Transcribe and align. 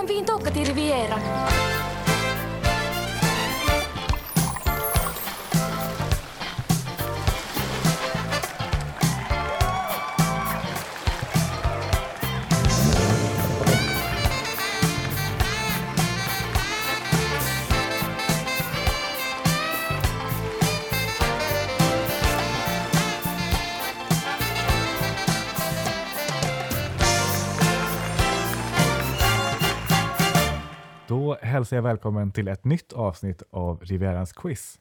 kan 0.00 0.06
vi 0.06 0.18
inte 0.18 0.32
hälsar 31.60 31.76
jag 31.76 31.82
välkommen 31.82 32.32
till 32.32 32.48
ett 32.48 32.64
nytt 32.64 32.92
avsnitt 32.92 33.42
av 33.50 33.80
Rivierans 33.80 34.32
quiz. 34.32 34.78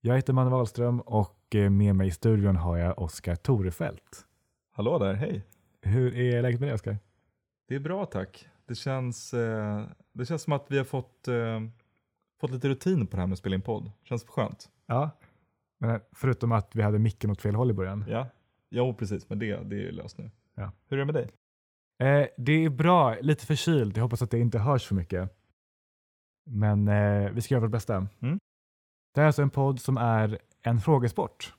Jag 0.00 0.16
heter 0.16 0.32
Manne 0.32 0.50
Wahlström 0.50 1.00
och 1.00 1.54
eh, 1.54 1.70
med 1.70 1.96
mig 1.96 2.08
i 2.08 2.10
studion 2.10 2.56
har 2.56 2.76
jag 2.76 2.98
Oskar 2.98 3.34
Torefelt. 3.36 4.26
Hallå 4.72 4.98
där, 4.98 5.14
hej. 5.14 5.42
Hur 5.82 6.16
är 6.16 6.42
läget 6.42 6.60
med 6.60 6.68
dig 6.68 6.74
Oskar? 6.74 6.98
Det 7.68 7.74
är 7.74 7.80
bra 7.80 8.06
tack. 8.06 8.48
Det 8.66 8.74
känns, 8.74 9.34
eh, 9.34 9.84
det 10.12 10.26
känns 10.26 10.42
som 10.42 10.52
att 10.52 10.66
vi 10.68 10.78
har 10.78 10.84
fått, 10.84 11.28
eh, 11.28 11.60
fått 12.40 12.50
lite 12.50 12.68
rutin 12.68 13.06
på 13.06 13.16
det 13.16 13.20
här 13.20 13.26
med 13.26 13.32
att 13.32 13.38
spela 13.38 13.54
in 13.54 13.62
podd. 13.62 13.90
Känns 14.02 14.24
skönt. 14.24 14.68
Ja, 14.86 15.10
men 15.78 16.00
förutom 16.12 16.52
att 16.52 16.76
vi 16.76 16.82
hade 16.82 16.98
micken 16.98 17.30
åt 17.30 17.42
fel 17.42 17.54
håll 17.54 17.70
i 17.70 17.74
början. 17.74 18.04
Ja, 18.08 18.26
jo 18.70 18.94
precis, 18.94 19.28
men 19.28 19.38
det, 19.38 19.46
det 19.46 19.76
är 19.76 19.80
ju 19.80 19.92
löst 19.92 20.18
nu. 20.18 20.30
Ja. 20.54 20.72
Hur 20.88 20.96
är 20.96 21.06
det 21.06 21.12
med 21.12 21.14
dig? 21.14 21.30
Eh, 22.08 22.26
det 22.36 22.64
är 22.64 22.68
bra, 22.68 23.16
lite 23.20 23.46
förkyld. 23.46 23.96
Jag 23.96 24.02
hoppas 24.02 24.22
att 24.22 24.30
det 24.30 24.38
inte 24.38 24.58
hörs 24.58 24.86
för 24.86 24.94
mycket. 24.94 25.36
Men 26.50 26.88
eh, 26.88 27.30
vi 27.30 27.40
ska 27.40 27.54
göra 27.54 27.62
vårt 27.62 27.70
bästa. 27.70 27.96
Mm. 28.20 28.38
Det 29.14 29.20
här 29.20 29.22
är 29.22 29.26
alltså 29.26 29.42
en 29.42 29.50
podd 29.50 29.80
som 29.80 29.96
är 29.96 30.38
en 30.62 30.80
frågesport 30.80 31.54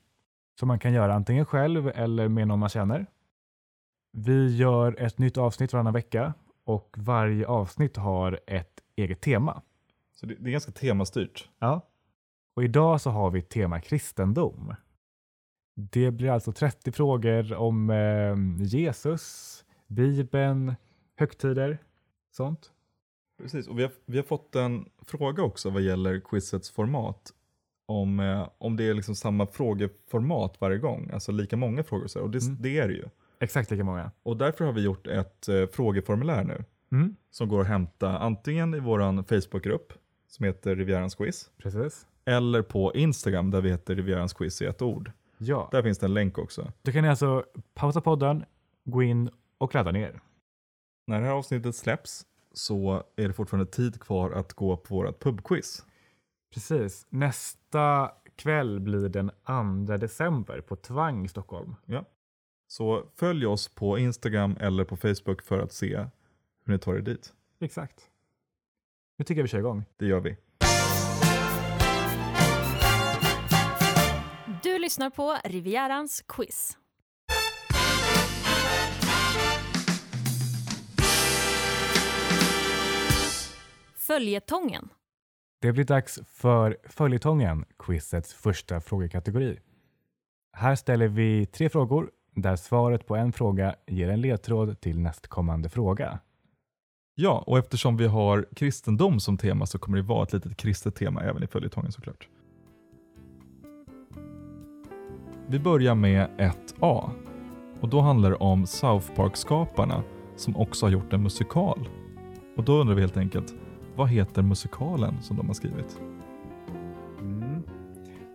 som 0.58 0.68
man 0.68 0.78
kan 0.78 0.92
göra 0.92 1.14
antingen 1.14 1.46
själv 1.46 1.88
eller 1.94 2.28
med 2.28 2.48
någon 2.48 2.58
man 2.58 2.68
känner. 2.68 3.06
Vi 4.12 4.56
gör 4.56 5.00
ett 5.00 5.18
nytt 5.18 5.38
avsnitt 5.38 5.72
varannan 5.72 5.92
vecka 5.92 6.34
och 6.64 6.94
varje 6.98 7.46
avsnitt 7.46 7.96
har 7.96 8.40
ett 8.46 8.80
eget 8.96 9.20
tema. 9.20 9.62
Så 10.14 10.26
det, 10.26 10.34
det 10.34 10.50
är 10.50 10.52
ganska 10.52 10.72
temastyrt. 10.72 11.48
Ja. 11.58 11.80
Och 12.54 12.64
idag 12.64 13.00
så 13.00 13.10
har 13.10 13.30
vi 13.30 13.42
tema 13.42 13.80
kristendom. 13.80 14.74
Det 15.74 16.10
blir 16.10 16.30
alltså 16.30 16.52
30 16.52 16.92
frågor 16.92 17.54
om 17.54 17.90
eh, 17.90 18.64
Jesus, 18.64 19.64
Bibeln, 19.86 20.74
högtider, 21.16 21.78
sånt. 22.30 22.72
Precis, 23.42 23.68
och 23.68 23.78
vi 23.78 23.82
har, 23.82 23.92
vi 24.06 24.16
har 24.18 24.24
fått 24.24 24.54
en 24.56 24.88
fråga 25.06 25.42
också 25.42 25.70
vad 25.70 25.82
gäller 25.82 26.20
quizets 26.20 26.70
format. 26.70 27.32
Om, 27.86 28.20
eh, 28.20 28.48
om 28.58 28.76
det 28.76 28.84
är 28.88 28.94
liksom 28.94 29.14
samma 29.14 29.46
frågeformat 29.46 30.56
varje 30.60 30.78
gång, 30.78 31.10
alltså 31.12 31.32
lika 31.32 31.56
många 31.56 31.82
frågor. 31.84 32.06
Så, 32.06 32.18
här, 32.18 32.24
och 32.24 32.30
det, 32.30 32.42
Mm. 32.42 32.56
det 32.62 32.78
är 32.78 32.88
det 32.88 32.94
ju. 32.94 33.04
Exakt 33.40 33.70
lika 33.70 33.84
många. 33.84 34.10
Och 34.22 34.36
därför 34.36 34.64
har 34.64 34.72
vi 34.72 34.80
gjort 34.82 35.06
ett 35.06 35.48
eh, 35.48 35.66
frågeformulär 35.66 36.44
nu. 36.44 36.64
Mm. 36.92 37.16
Som 37.30 37.48
går 37.48 37.60
att 37.60 37.66
hämta 37.66 38.18
antingen 38.18 38.74
i 38.74 38.78
vår 38.80 39.22
Facebookgrupp 39.22 39.92
som 40.28 40.44
heter 40.44 40.76
Rivierans 40.76 41.14
quiz. 41.14 41.50
Precis. 41.58 42.06
Eller 42.24 42.62
på 42.62 42.94
Instagram 42.94 43.50
där 43.50 43.60
vi 43.60 43.70
heter 43.70 43.94
Rivierans 43.94 44.32
quiz 44.32 44.62
i 44.62 44.64
ett 44.66 44.82
ord. 44.82 45.12
Ja, 45.38 45.68
Där 45.72 45.82
finns 45.82 45.98
det 45.98 46.06
en 46.06 46.14
länk 46.14 46.38
också. 46.38 46.72
då 46.82 46.92
kan 46.92 47.02
ni 47.02 47.08
alltså 47.08 47.44
pausa 47.74 48.00
podden, 48.00 48.44
gå 48.84 49.02
in 49.02 49.30
och 49.58 49.74
ladda 49.74 49.90
ner. 49.90 50.20
När 51.06 51.20
det 51.20 51.26
här 51.26 51.32
avsnittet 51.32 51.76
släpps 51.76 52.26
så 52.54 53.02
är 53.16 53.28
det 53.28 53.34
fortfarande 53.34 53.70
tid 53.70 54.00
kvar 54.00 54.30
att 54.30 54.52
gå 54.52 54.76
på 54.76 54.94
vårt 54.94 55.22
pubquiz. 55.22 55.84
Precis. 56.54 57.06
Nästa 57.08 58.12
kväll 58.36 58.80
blir 58.80 59.08
den 59.08 59.30
2 59.86 59.96
december 59.96 60.60
på 60.60 60.76
Tvang 60.76 61.24
i 61.24 61.28
Stockholm. 61.28 61.74
Så 62.66 63.06
följ 63.14 63.46
oss 63.46 63.68
på 63.68 63.98
Instagram 63.98 64.56
eller 64.60 64.84
på 64.84 64.96
Facebook 64.96 65.42
för 65.42 65.58
att 65.58 65.72
se 65.72 65.96
hur 66.64 66.72
ni 66.72 66.78
tar 66.78 66.94
er 66.94 67.00
dit. 67.00 67.32
Exakt. 67.60 68.08
Nu 69.16 69.24
tycker 69.24 69.38
jag 69.40 69.44
vi 69.44 69.48
kör 69.48 69.58
igång. 69.58 69.84
Det 69.96 70.06
gör 70.06 70.20
vi. 70.20 70.36
Du 74.62 74.78
lyssnar 74.78 75.10
på 75.10 75.38
Rivierans 75.44 76.24
quiz. 76.28 76.78
Följetongen. 84.06 84.88
Det 85.60 85.72
blir 85.72 85.84
dags 85.84 86.20
för 86.26 86.76
följetongen, 86.84 87.64
quizets 87.78 88.34
första 88.34 88.80
frågekategori. 88.80 89.58
Här 90.52 90.74
ställer 90.74 91.08
vi 91.08 91.46
tre 91.46 91.68
frågor 91.68 92.10
där 92.34 92.56
svaret 92.56 93.06
på 93.06 93.16
en 93.16 93.32
fråga 93.32 93.74
ger 93.86 94.08
en 94.08 94.20
ledtråd 94.20 94.80
till 94.80 94.98
nästkommande 94.98 95.68
fråga. 95.68 96.18
Ja, 97.14 97.44
och 97.46 97.58
eftersom 97.58 97.96
vi 97.96 98.06
har 98.06 98.46
kristendom 98.56 99.20
som 99.20 99.38
tema 99.38 99.66
så 99.66 99.78
kommer 99.78 99.96
det 99.96 100.02
vara 100.02 100.22
ett 100.22 100.32
litet 100.32 100.56
kristet 100.56 100.94
tema 100.94 101.22
även 101.22 101.42
i 101.42 101.46
följetongen 101.46 101.92
såklart. 101.92 102.28
Vi 105.48 105.58
börjar 105.58 105.94
med 105.94 106.30
1A. 106.38 107.10
Och 107.80 107.88
då 107.88 108.00
handlar 108.00 108.30
det 108.30 108.36
om 108.36 108.66
South 108.66 109.14
Park-skaparna 109.14 110.02
som 110.36 110.56
också 110.56 110.86
har 110.86 110.90
gjort 110.90 111.12
en 111.12 111.22
musikal. 111.22 111.88
Och 112.56 112.64
då 112.64 112.80
undrar 112.80 112.94
vi 112.94 113.00
helt 113.00 113.16
enkelt, 113.16 113.54
vad 113.96 114.08
heter 114.08 114.42
musikalen 114.42 115.22
som 115.22 115.36
de 115.36 115.46
har 115.46 115.54
skrivit? 115.54 116.00
Mm. 117.18 117.62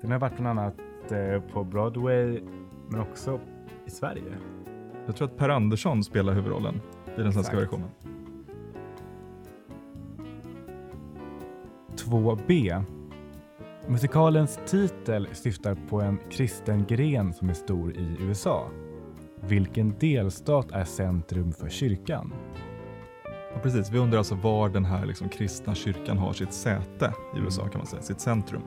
Den 0.01 0.11
har 0.11 0.19
varit 0.19 0.37
bland 0.37 0.59
annat 0.59 0.75
eh, 1.11 1.41
på 1.53 1.63
Broadway 1.63 2.41
men 2.89 2.99
också 2.99 3.39
i 3.85 3.89
Sverige. 3.89 4.37
Jag 5.05 5.15
tror 5.15 5.27
att 5.27 5.37
Per 5.37 5.49
Andersson 5.49 6.03
spelar 6.03 6.33
huvudrollen 6.33 6.81
i 7.17 7.21
den 7.21 7.33
svenska 7.33 7.53
Exakt. 7.53 7.73
versionen. 7.73 7.89
2B. 11.95 12.83
Musikalens 13.87 14.59
titel 14.65 15.27
syftar 15.33 15.77
på 15.89 16.01
en 16.01 16.19
kristen 16.29 16.85
gren 16.85 17.33
som 17.33 17.49
är 17.49 17.53
stor 17.53 17.97
i 17.97 18.17
USA. 18.19 18.69
Vilken 19.41 19.95
delstat 19.99 20.71
är 20.71 20.83
centrum 20.83 21.51
för 21.51 21.69
kyrkan? 21.69 22.33
Ja, 23.57 23.63
precis, 23.63 23.91
vi 23.91 23.97
undrar 23.97 24.17
alltså 24.17 24.35
var 24.35 24.69
den 24.69 24.85
här 24.85 25.05
liksom 25.05 25.29
kristna 25.29 25.75
kyrkan 25.75 26.17
har 26.17 26.33
sitt 26.33 26.53
säte 26.53 27.13
i 27.35 27.39
USA 27.39 27.67
kan 27.67 27.77
man 27.77 27.87
säga, 27.87 28.01
sitt 28.01 28.19
centrum. 28.19 28.61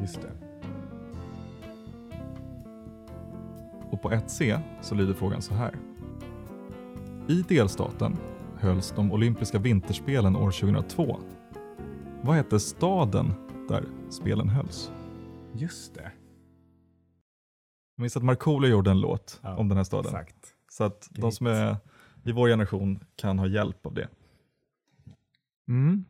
Just 0.00 0.20
det. 0.22 0.32
Och 3.90 4.02
på 4.02 4.10
1C 4.10 4.60
så 4.80 4.94
lyder 4.94 5.14
frågan 5.14 5.42
så 5.42 5.54
här. 5.54 5.74
I 7.28 7.42
delstaten 7.48 8.16
hölls 8.58 8.92
de 8.96 9.12
olympiska 9.12 9.58
vinterspelen 9.58 10.36
år 10.36 10.50
2002. 10.50 11.20
Vad 12.22 12.36
hette 12.36 12.60
staden 12.60 13.34
där 13.68 13.84
spelen 14.10 14.48
hölls? 14.48 14.92
Just 15.52 15.94
det. 15.94 16.12
Jag 17.96 18.02
minns 18.02 18.16
att 18.16 18.24
Markoolio 18.24 18.70
gjorde 18.70 18.90
en 18.90 19.00
låt 19.00 19.40
Ja, 19.42 19.56
om 19.56 19.68
den 19.68 19.76
här 19.76 19.84
staden. 19.84 20.14
Exakt. 20.14 20.54
Så 20.68 20.84
att 20.84 21.08
de 21.10 21.32
som 21.32 21.46
är 21.46 21.76
i 22.24 22.32
vår 22.32 22.48
generation 22.48 23.04
kan 23.16 23.38
ha 23.38 23.46
hjälp 23.46 23.86
av 23.86 23.94
det. 23.94 24.08
Mm. 25.72 26.04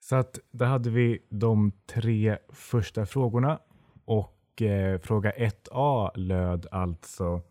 Så 0.00 0.16
att 0.16 0.38
där 0.50 0.66
hade 0.66 0.90
vi 0.90 1.18
de 1.28 1.72
tre 1.86 2.38
första 2.48 3.06
frågorna 3.06 3.60
och 4.04 4.62
eh, 4.62 5.00
fråga 5.00 5.32
1A 5.32 6.10
löd 6.14 6.66
alltså 6.70 7.42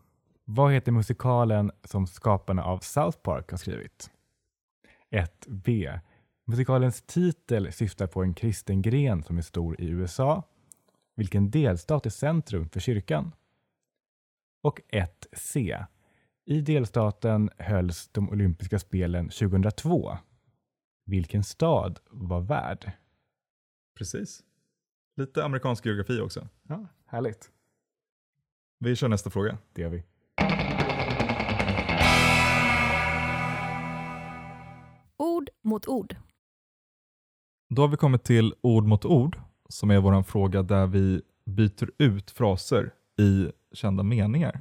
Vad 0.45 0.73
heter 0.73 0.91
musikalen 0.91 1.71
som 1.83 2.07
skaparna 2.07 2.63
av 2.63 2.79
South 2.79 3.17
Park 3.17 3.51
har 3.51 3.57
skrivit? 3.57 4.11
1B. 5.11 5.99
Musikalens 6.45 7.01
titel 7.01 7.71
syftar 7.73 8.07
på 8.07 8.23
en 8.23 8.33
kristen 8.33 8.81
gren 8.81 9.23
som 9.23 9.37
är 9.37 9.41
stor 9.41 9.81
i 9.81 9.87
USA. 9.89 10.43
Vilken 11.15 11.51
delstat 11.51 12.05
är 12.05 12.09
centrum 12.09 12.69
för 12.69 12.79
kyrkan? 12.79 13.31
Och 14.63 14.79
1C. 14.91 15.85
I 16.45 16.61
delstaten 16.61 17.49
hölls 17.57 18.09
de 18.11 18.29
olympiska 18.29 18.79
spelen 18.79 19.29
2002. 19.29 20.17
Vilken 21.09 21.43
stad 21.43 21.99
var 22.09 22.41
värd? 22.41 22.91
Precis. 23.97 24.43
Lite 25.15 25.45
amerikansk 25.45 25.85
geografi 25.85 26.19
också. 26.21 26.47
Ja, 26.67 26.87
härligt. 27.05 27.51
Vi 28.79 28.95
kör 28.95 29.07
nästa 29.07 29.29
fråga. 29.29 29.57
Det 29.73 29.81
gör 29.81 29.89
vi. 29.89 30.03
Ord 35.17 35.49
mot 35.61 35.87
ord. 35.87 36.15
Då 37.69 37.81
har 37.81 37.89
vi 37.89 37.97
kommit 37.97 38.23
till 38.23 38.53
ord 38.61 38.85
mot 38.85 39.05
ord 39.05 39.39
som 39.69 39.91
är 39.91 39.99
vår 39.99 40.23
fråga 40.23 40.63
där 40.63 40.87
vi 40.87 41.21
byter 41.45 41.89
ut 41.97 42.31
fraser 42.31 42.93
i 43.19 43.51
kända 43.73 44.03
meningar. 44.03 44.59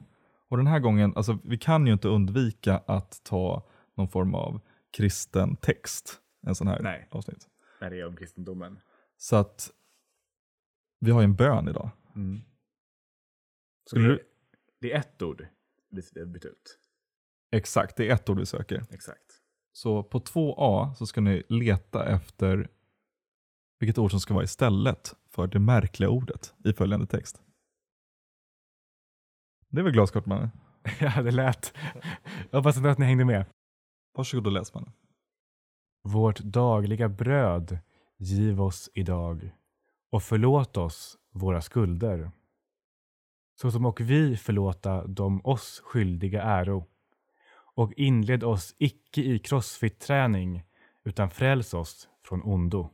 Och 0.48 0.56
den 0.56 0.66
här 0.66 0.78
gången, 0.78 1.12
alltså 1.16 1.38
vi 1.44 1.58
kan 1.58 1.86
ju 1.86 1.92
inte 1.92 2.08
undvika 2.08 2.82
att 2.86 3.20
ta 3.24 3.66
någon 3.94 4.08
form 4.08 4.34
av 4.34 4.60
kristen 4.90 5.56
text 5.56 6.22
en 6.46 6.54
sån 6.54 6.66
här 6.68 6.82
Nej. 6.82 7.08
avsnitt. 7.10 7.48
När 7.80 7.90
det 7.90 8.00
är 8.00 8.06
om 8.06 8.16
kristendomen. 8.16 8.80
Så 9.16 9.36
att 9.36 9.70
vi 11.00 11.10
har 11.10 11.20
ju 11.20 11.24
en 11.24 11.36
bön 11.36 11.68
idag. 11.68 11.90
Mm. 12.14 12.40
Skulle 13.86 14.08
det, 14.08 14.14
du- 14.14 14.24
det 14.80 14.92
är 14.92 14.98
ett 14.98 15.22
ord 15.22 15.46
vi 15.90 16.20
har 16.20 16.26
bytt 16.26 16.44
ut. 16.44 16.78
Exakt, 17.50 17.96
det 17.96 18.08
är 18.10 18.14
ett 18.14 18.28
ord 18.28 18.38
vi 18.38 18.46
söker. 18.46 18.84
Exakt. 18.90 19.40
Så 19.72 20.02
på 20.02 20.18
2a 20.20 20.94
så 20.94 21.06
ska 21.06 21.20
ni 21.20 21.42
leta 21.48 22.06
efter 22.08 22.70
vilket 23.78 23.98
ord 23.98 24.10
som 24.10 24.20
ska 24.20 24.34
vara 24.34 24.44
istället 24.44 25.14
för 25.30 25.46
det 25.46 25.58
märkliga 25.58 26.10
ordet 26.10 26.54
i 26.64 26.72
följande 26.72 27.06
text. 27.06 27.42
Det 29.68 29.80
är 29.80 29.84
väl 29.84 29.92
glasklart 29.92 30.26
man. 30.26 30.50
ja, 31.00 31.22
det 31.22 31.30
lät. 31.30 31.74
Jag 32.50 32.58
hoppas 32.58 32.76
att 32.76 32.98
ni 32.98 33.04
hängde 33.06 33.24
med. 33.24 33.46
Varsågod 34.14 34.46
och 34.46 34.52
läs 34.52 34.74
man. 34.74 34.92
Vårt 36.12 36.38
dagliga 36.38 37.08
bröd 37.08 37.78
giv 38.16 38.62
oss 38.62 38.90
idag 38.94 39.50
och 40.10 40.22
förlåt 40.22 40.76
oss 40.76 41.18
våra 41.30 41.60
skulder. 41.60 42.30
Så 43.60 43.70
som 43.70 43.86
och 43.86 44.00
vi 44.00 44.36
förlåta 44.36 45.06
dem 45.06 45.40
oss 45.44 45.80
skyldiga 45.84 46.42
äro. 46.42 46.86
Och 47.50 47.92
inled 47.92 48.44
oss 48.44 48.74
icke 48.78 49.20
i 49.20 49.38
crossfit-träning 49.38 50.64
utan 51.04 51.30
fräls 51.30 51.74
oss 51.74 52.08
från 52.22 52.42
ondo. 52.42 52.90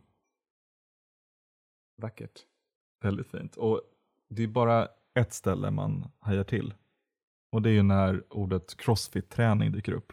Vackert. 1.96 2.40
Väldigt 3.00 3.30
fint. 3.30 3.56
Och 3.56 3.82
det 4.28 4.42
är 4.42 4.48
bara 4.48 4.88
ett 5.14 5.32
ställe 5.32 5.70
man 5.70 6.10
hajar 6.18 6.44
till. 6.44 6.74
Och 7.50 7.62
det 7.62 7.70
är 7.70 7.74
ju 7.74 7.82
när 7.82 8.24
ordet 8.30 8.76
crossfit-träning 8.76 9.72
dyker 9.72 9.92
upp. 9.92 10.12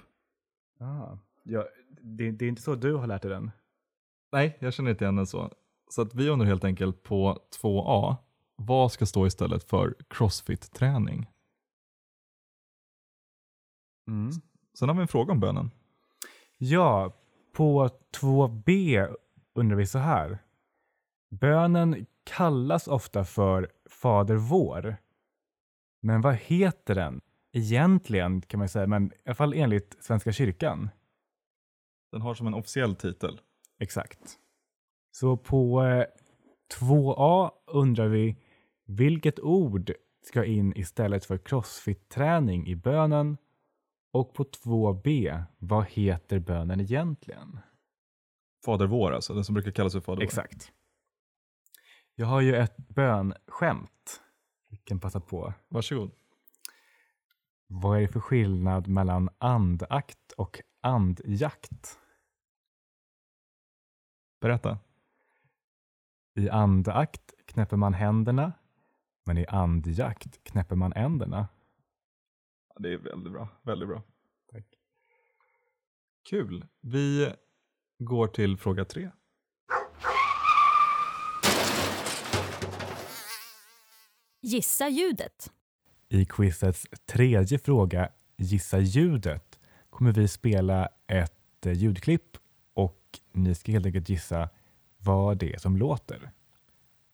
Ah. 0.80 1.18
Ja, 1.44 1.68
det, 2.04 2.32
det 2.32 2.46
är 2.46 2.50
inte 2.50 2.62
så 2.62 2.76
du 2.76 2.94
har 2.94 3.08
lärt 3.08 3.22
dig 3.22 3.32
den? 3.32 3.52
Nej, 4.32 4.58
jag 4.60 4.74
känner 4.74 4.92
inte 4.92 5.04
igen 5.04 5.16
den 5.16 5.28
så. 5.28 5.52
Så 5.90 6.02
att 6.02 6.14
vi 6.14 6.30
undrar 6.30 6.48
helt 6.48 6.64
enkelt 6.64 7.04
på 7.04 7.40
2a, 7.62 8.16
vad 8.56 8.92
ska 8.92 9.06
stå 9.06 9.28
istället 9.28 9.64
för 9.64 9.96
crossfit-träning? 10.10 11.30
Mm. 14.08 14.32
Sen 14.74 14.90
har 14.90 14.96
vi 14.96 15.02
en 15.02 15.08
fråga 15.08 15.32
om 15.32 15.40
bönen. 15.40 15.72
Ja, 16.58 17.14
på 17.54 17.90
2b 18.22 19.08
undrar 19.54 19.78
vi 19.78 19.86
så 19.86 20.00
här. 20.00 20.38
Bönen 21.30 22.06
kallas 22.24 22.88
ofta 22.88 23.26
för 23.26 23.72
Fader 23.90 24.36
vår. 24.36 24.98
Men 26.02 26.22
vad 26.22 26.36
heter 26.36 26.96
den 26.96 27.22
egentligen 27.52 28.42
kan 28.42 28.58
man 28.58 28.70
säga, 28.70 28.88
men 28.88 29.06
i 29.06 29.16
alla 29.26 29.36
fall 29.36 29.54
enligt 29.54 30.04
Svenska 30.04 30.32
kyrkan? 30.32 30.90
Den 32.12 32.22
har 32.22 32.34
som 32.34 32.48
en 32.48 32.54
officiell 32.54 32.96
titel. 32.96 33.42
Exakt. 33.80 34.38
Så 35.12 35.38
på 35.38 35.84
eh, 35.84 36.06
2a 36.80 37.52
undrar 37.68 38.08
vi 38.08 38.38
vilket 38.86 39.40
ord 39.40 39.92
ska 40.22 40.46
in 40.46 40.78
istället 40.78 41.26
för 41.26 41.38
crossfit-träning 41.38 42.68
i 42.68 42.76
bönen? 42.76 43.38
Och 44.14 44.34
på 44.34 44.44
2b, 44.44 45.44
vad 45.58 45.86
heter 45.86 46.40
bönen 46.40 46.80
egentligen? 46.80 47.60
Fader 48.66 48.88
vår 48.88 49.12
alltså, 49.12 49.34
den 49.34 49.46
som 49.46 49.54
brukar 49.54 49.72
kallas 49.72 49.94
för 49.94 50.00
Fader 50.00 50.18
vår. 50.18 50.24
Exakt. 50.24 50.72
Jag 52.16 52.26
har 52.26 52.42
ju 52.42 52.56
ett 52.56 52.78
bönskämt. 52.78 54.22
Vi 54.70 54.78
kan 54.78 55.00
passa 55.00 55.20
på. 55.20 55.54
Varsågod. 55.68 56.12
Vad 57.68 57.98
är 57.98 58.02
det 58.02 58.08
för 58.08 58.20
skillnad 58.20 58.88
mellan 58.88 59.30
andakt 59.38 60.32
och 60.38 60.62
andjakt? 60.82 62.01
Berätta. 64.42 64.80
I 66.36 66.50
andakt 66.50 67.34
knäpper 67.46 67.78
man 67.78 67.94
händerna, 67.94 68.54
men 69.24 69.38
i 69.38 69.46
andjakt 69.48 70.44
knäpper 70.44 70.76
man 70.76 70.94
änderna. 70.94 71.48
Ja, 72.68 72.76
det 72.80 72.94
är 72.94 72.98
väldigt 72.98 73.34
bra. 73.34 73.48
Väldigt 73.62 73.90
bra. 73.90 74.04
Tack. 74.52 74.66
Kul. 76.30 76.66
Vi 76.80 77.34
går 78.00 78.28
till 78.28 78.58
fråga 78.58 78.86
tre. 78.86 79.12
Gissa 84.42 84.90
ljudet. 84.90 85.52
I 86.10 86.26
quizets 86.26 86.88
tredje 87.06 87.60
fråga, 87.60 88.10
Gissa 88.38 88.80
ljudet, 88.80 89.60
kommer 89.90 90.12
vi 90.12 90.28
spela 90.28 90.90
ett 91.08 91.66
eh, 91.66 91.74
ljudklipp 91.74 92.38
och 92.74 93.20
ni 93.32 93.56
ska 93.56 93.72
helt 93.72 93.86
enkelt 93.86 94.10
gissa 94.10 94.50
vad 94.98 95.38
det 95.38 95.54
är 95.54 95.58
som 95.58 95.78
låter. 95.78 96.32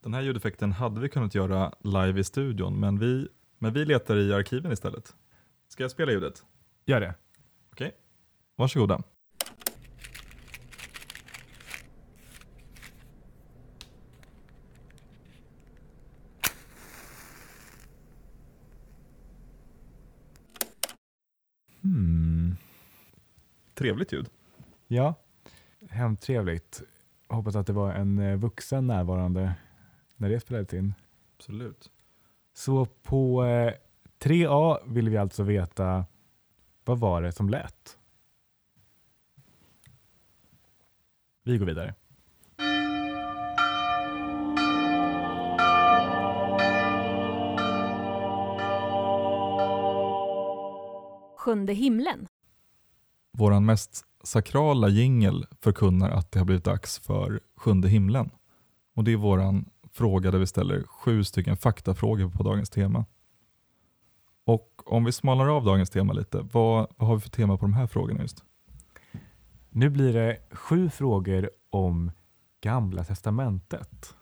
Den 0.04 0.14
här 0.14 0.22
ljudeffekten 0.22 0.72
hade 0.72 1.02
vi 1.02 1.10
kunnat 1.10 1.36
göra 1.36 1.74
live 1.84 2.20
i 2.20 2.24
studion, 2.24 2.80
men 2.80 3.00
vi, 3.00 3.28
men 3.58 3.74
vi 3.74 3.86
letar 3.86 4.18
i 4.18 4.34
arkiven 4.34 4.72
istället. 4.72 5.16
Ska 5.68 5.84
jag 5.84 5.92
spela 5.92 6.12
ljudet? 6.12 6.46
Gör 6.86 7.00
det. 7.00 7.16
Okej. 7.72 7.92
Varsågoda. 8.56 9.04
Hmm. 21.82 22.58
Trevligt 23.74 24.14
ljud. 24.14 24.30
Ja, 24.88 25.16
hemtrevligt. 25.90 26.82
Hoppas 27.28 27.56
att 27.56 27.68
det 27.68 27.74
var 27.74 27.94
en 27.94 28.20
eh, 28.20 28.38
vuxen 28.38 28.88
närvarande 28.88 29.54
när 30.16 30.30
det 30.30 30.40
spelades 30.40 30.74
in. 30.74 30.94
Absolut. 31.38 31.92
Så 32.54 32.86
på 32.86 33.46
eh, 33.46 33.74
3A 34.20 34.78
vill 34.86 35.10
vi 35.10 35.18
alltså 35.18 35.44
veta 35.44 36.06
vad 36.86 37.00
var 37.00 37.22
det 37.22 37.32
som 37.32 37.50
lät? 37.50 37.98
Vi 41.44 41.58
går 41.58 41.66
vidare. 41.66 41.96
Sjunde 51.38 51.74
himlen. 51.74 52.28
Våran 53.32 53.66
mest 53.66 54.07
sakrala 54.28 54.90
jingel 54.90 55.46
förkunnar 55.62 56.10
att 56.10 56.32
det 56.32 56.40
har 56.40 56.46
blivit 56.46 56.64
dags 56.64 57.00
för 57.00 57.40
sjunde 57.56 57.90
himlen. 57.90 58.30
Och 58.96 59.04
det 59.04 59.12
är 59.12 59.18
våran 59.18 59.70
fråga 59.92 60.32
där 60.32 60.40
vi 60.40 60.48
ställer 60.48 60.84
sju 60.84 61.24
stycken 61.24 61.58
faktafrågor 61.58 62.30
på 62.30 62.44
dagens 62.44 62.70
tema. 62.70 63.06
Och 64.46 64.94
om 64.94 65.04
vi 65.04 65.12
smalnar 65.12 65.48
av 65.48 65.66
dagens 65.66 65.90
tema 65.90 66.14
lite, 66.14 66.38
vad, 66.38 66.88
vad 66.98 67.10
har 67.10 67.16
vi 67.16 67.22
för 67.22 67.30
tema 67.30 67.58
på 67.58 67.66
de 67.66 67.74
här 67.74 67.88
frågorna 67.88 68.22
just? 68.22 68.44
Nu 69.70 69.90
blir 69.90 70.14
det 70.14 70.40
sju 70.52 70.90
frågor 70.90 71.50
om 71.70 72.12
Gamla 72.62 73.04
Testamentet. 73.04 74.16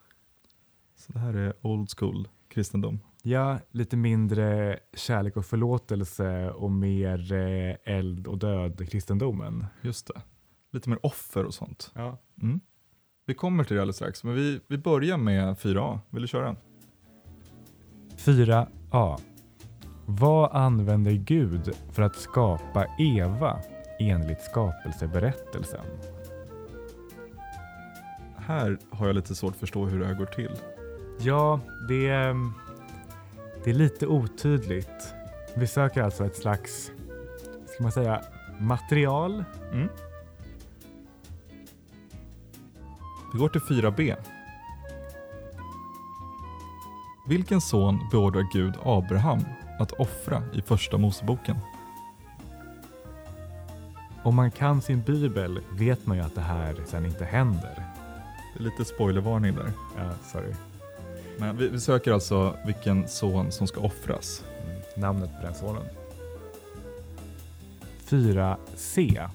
Så 0.95 1.11
det 1.11 1.19
här 1.19 1.33
är 1.33 1.53
old 1.61 1.89
school 1.97 2.27
kristendom. 2.47 2.99
Ja, 3.27 3.59
lite 3.71 3.97
mindre 3.97 4.79
kärlek 4.93 5.37
och 5.37 5.45
förlåtelse 5.45 6.49
och 6.49 6.71
mer 6.71 7.33
eh, 7.33 7.95
eld 7.95 8.27
och 8.27 8.37
död 8.37 8.89
kristendomen. 8.89 9.65
Just 9.81 10.07
det. 10.07 10.21
Lite 10.71 10.89
mer 10.89 11.05
offer 11.05 11.45
och 11.45 11.53
sånt. 11.53 11.91
Ja. 11.95 12.17
Mm. 12.41 12.59
Vi 13.25 13.33
kommer 13.33 13.63
till 13.63 13.75
det 13.75 13.81
alldeles 13.81 13.95
strax, 13.95 14.23
men 14.23 14.35
vi, 14.35 14.59
vi 14.67 14.77
börjar 14.77 15.17
med 15.17 15.55
4A. 15.57 15.99
Vill 16.09 16.21
du 16.21 16.27
köra? 16.27 16.55
4a. 18.17 19.19
Vad 20.05 20.55
använder 20.55 21.11
Gud 21.11 21.71
för 21.91 22.03
att 22.03 22.15
skapa 22.15 22.85
Eva 22.99 23.59
enligt 23.99 24.41
skapelseberättelsen? 24.41 25.85
Här 28.37 28.77
har 28.89 29.07
jag 29.07 29.15
lite 29.15 29.35
svårt 29.35 29.53
att 29.53 29.59
förstå 29.59 29.85
hur 29.85 29.99
det 29.99 30.05
här 30.05 30.15
går 30.15 30.25
till. 30.25 30.51
Ja, 31.19 31.59
det 31.89 32.07
är, 32.07 32.35
det 33.65 33.71
är 33.71 33.75
lite 33.75 34.07
otydligt. 34.07 35.13
Vi 35.55 35.67
söker 35.67 36.03
alltså 36.03 36.25
ett 36.25 36.35
slags, 36.35 36.91
ska 37.73 37.83
man 37.83 37.91
säga, 37.91 38.21
material. 38.59 39.43
Mm. 39.71 39.87
Vi 43.33 43.39
går 43.39 43.49
till 43.49 43.61
4b. 43.61 44.15
Vilken 47.27 47.61
son 47.61 47.99
beordrar 48.11 48.47
Gud 48.53 48.73
Abraham 48.83 49.39
att 49.79 49.91
offra 49.91 50.43
i 50.53 50.61
första 50.61 50.97
Moseboken? 50.97 51.57
Om 54.23 54.35
man 54.35 54.51
kan 54.51 54.81
sin 54.81 55.01
bibel 55.01 55.59
vet 55.71 56.05
man 56.05 56.17
ju 56.17 56.23
att 56.23 56.35
det 56.35 56.41
här 56.41 56.75
sen 56.85 57.05
inte 57.05 57.25
händer. 57.25 57.83
Det 58.53 58.59
är 58.59 58.63
lite 58.63 58.85
spoilervarning 58.85 59.55
där. 59.55 59.71
Ja, 59.97 60.09
sorry. 60.31 60.53
Men 61.37 61.57
vi, 61.57 61.67
vi 61.67 61.79
söker 61.79 62.11
alltså 62.11 62.57
vilken 62.65 63.07
son 63.07 63.51
som 63.51 63.67
ska 63.67 63.81
offras. 63.81 64.43
Mm, 64.65 64.81
namnet 64.95 65.29
på 65.35 65.45
den 65.45 65.55
sonen. 65.55 65.83
4c. 68.07 69.29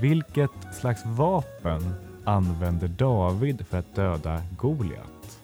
Vilket 0.00 0.50
slags 0.72 1.02
vapen 1.06 1.94
använder 2.24 2.88
David 2.88 3.66
för 3.66 3.78
att 3.78 3.94
döda 3.94 4.42
Goliat? 4.58 5.40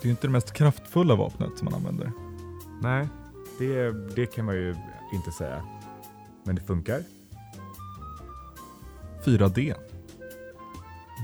Det 0.00 0.02
är 0.02 0.04
ju 0.04 0.10
inte 0.10 0.26
det 0.26 0.30
mest 0.30 0.52
kraftfulla 0.52 1.14
vapnet 1.14 1.58
som 1.58 1.64
man 1.64 1.74
använder. 1.74 2.12
Nej, 2.82 3.08
det, 3.58 3.92
det 4.14 4.26
kan 4.26 4.44
man 4.44 4.54
ju 4.54 4.76
inte 5.14 5.30
säga. 5.30 5.62
Men 6.44 6.56
det 6.56 6.62
funkar. 6.62 7.02
4D. 9.24 9.74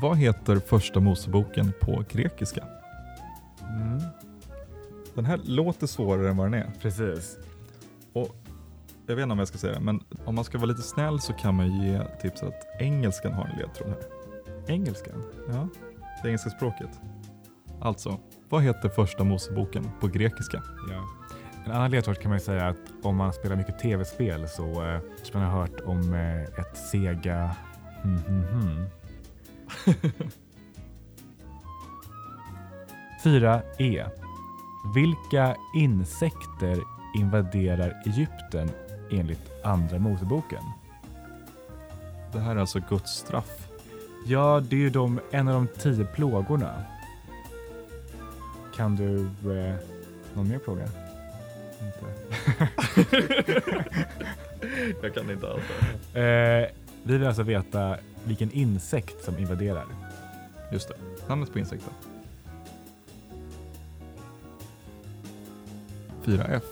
Vad 0.02 0.16
heter 0.16 0.56
första 0.56 1.00
Moseboken 1.00 1.72
på 1.80 2.04
grekiska? 2.08 2.64
Mm. 3.62 4.00
Den 5.14 5.24
här 5.24 5.40
låter 5.44 5.86
svårare 5.86 6.28
än 6.28 6.36
vad 6.36 6.46
den 6.46 6.54
är. 6.54 6.70
Precis. 6.80 7.38
Och 8.12 8.36
jag 9.06 9.16
vet 9.16 9.22
inte 9.22 9.32
om 9.32 9.38
jag 9.38 9.48
ska 9.48 9.58
säga 9.58 9.74
det, 9.74 9.80
men 9.80 10.00
om 10.24 10.34
man 10.34 10.44
ska 10.44 10.58
vara 10.58 10.66
lite 10.66 10.82
snäll 10.82 11.20
så 11.20 11.32
kan 11.32 11.54
man 11.54 11.82
ge 11.82 12.00
tipset 12.20 12.48
att 12.48 12.80
engelskan 12.80 13.32
har 13.32 13.44
en 13.44 13.58
ledtråd 13.58 13.88
här. 13.88 13.98
Engelskan? 14.74 15.22
Ja, 15.48 15.68
det 16.22 16.28
engelska 16.28 16.50
språket. 16.50 17.00
Alltså, 17.80 18.20
vad 18.48 18.62
heter 18.62 18.88
första 18.88 19.24
Moseboken 19.24 19.88
på 20.00 20.06
grekiska? 20.06 20.62
Ja. 20.90 21.04
En 21.64 21.72
annan 21.72 21.90
ledtråd 21.90 22.18
kan 22.18 22.28
man 22.28 22.38
ju 22.38 22.44
säga 22.44 22.66
att 22.66 22.76
om 23.02 23.16
man 23.16 23.32
spelar 23.32 23.56
mycket 23.56 23.78
tv-spel 23.78 24.48
så 24.48 24.84
eh, 24.84 25.00
man 25.34 25.42
har 25.42 25.60
hört 25.60 25.80
om 25.80 26.14
eh, 26.14 26.42
ett 26.42 26.76
Sega... 26.76 27.56
Mm, 28.04 28.18
hmm 28.18 28.42
hmm, 28.42 28.62
hmm. 28.62 28.99
4. 33.24 33.62
E. 33.78 34.04
Vilka 34.94 35.56
insekter 35.74 36.78
invaderar 37.14 38.02
Egypten 38.06 38.70
enligt 39.10 39.64
Andra 39.64 39.98
Moseboken? 39.98 40.62
Det 42.32 42.38
här 42.40 42.56
är 42.56 42.60
alltså 42.60 42.80
Guds 42.88 43.10
straff. 43.10 43.68
Ja, 44.26 44.62
det 44.68 44.76
är 44.76 44.80
ju 44.80 44.90
de, 44.90 45.20
en 45.30 45.48
av 45.48 45.54
de 45.54 45.66
tio 45.80 46.04
plågorna. 46.04 46.84
Kan 48.76 48.96
du... 48.96 49.16
Eh, 49.58 49.74
någon 50.34 50.48
mer 50.48 50.58
plåga? 50.58 50.82
Inte. 51.82 52.04
Jag 55.02 55.14
kan 55.14 55.30
inte 55.30 55.46
alls. 55.46 55.62
Eh, 56.16 56.68
vi 57.02 57.18
vill 57.18 57.26
alltså 57.26 57.42
veta 57.42 57.96
vilken 58.24 58.50
insekt 58.50 59.24
som 59.24 59.38
invaderar. 59.38 59.86
Just 60.72 60.88
det, 60.88 60.94
namnet 61.28 61.52
på 61.52 61.58
insekten. 61.58 61.92
4F. 66.24 66.62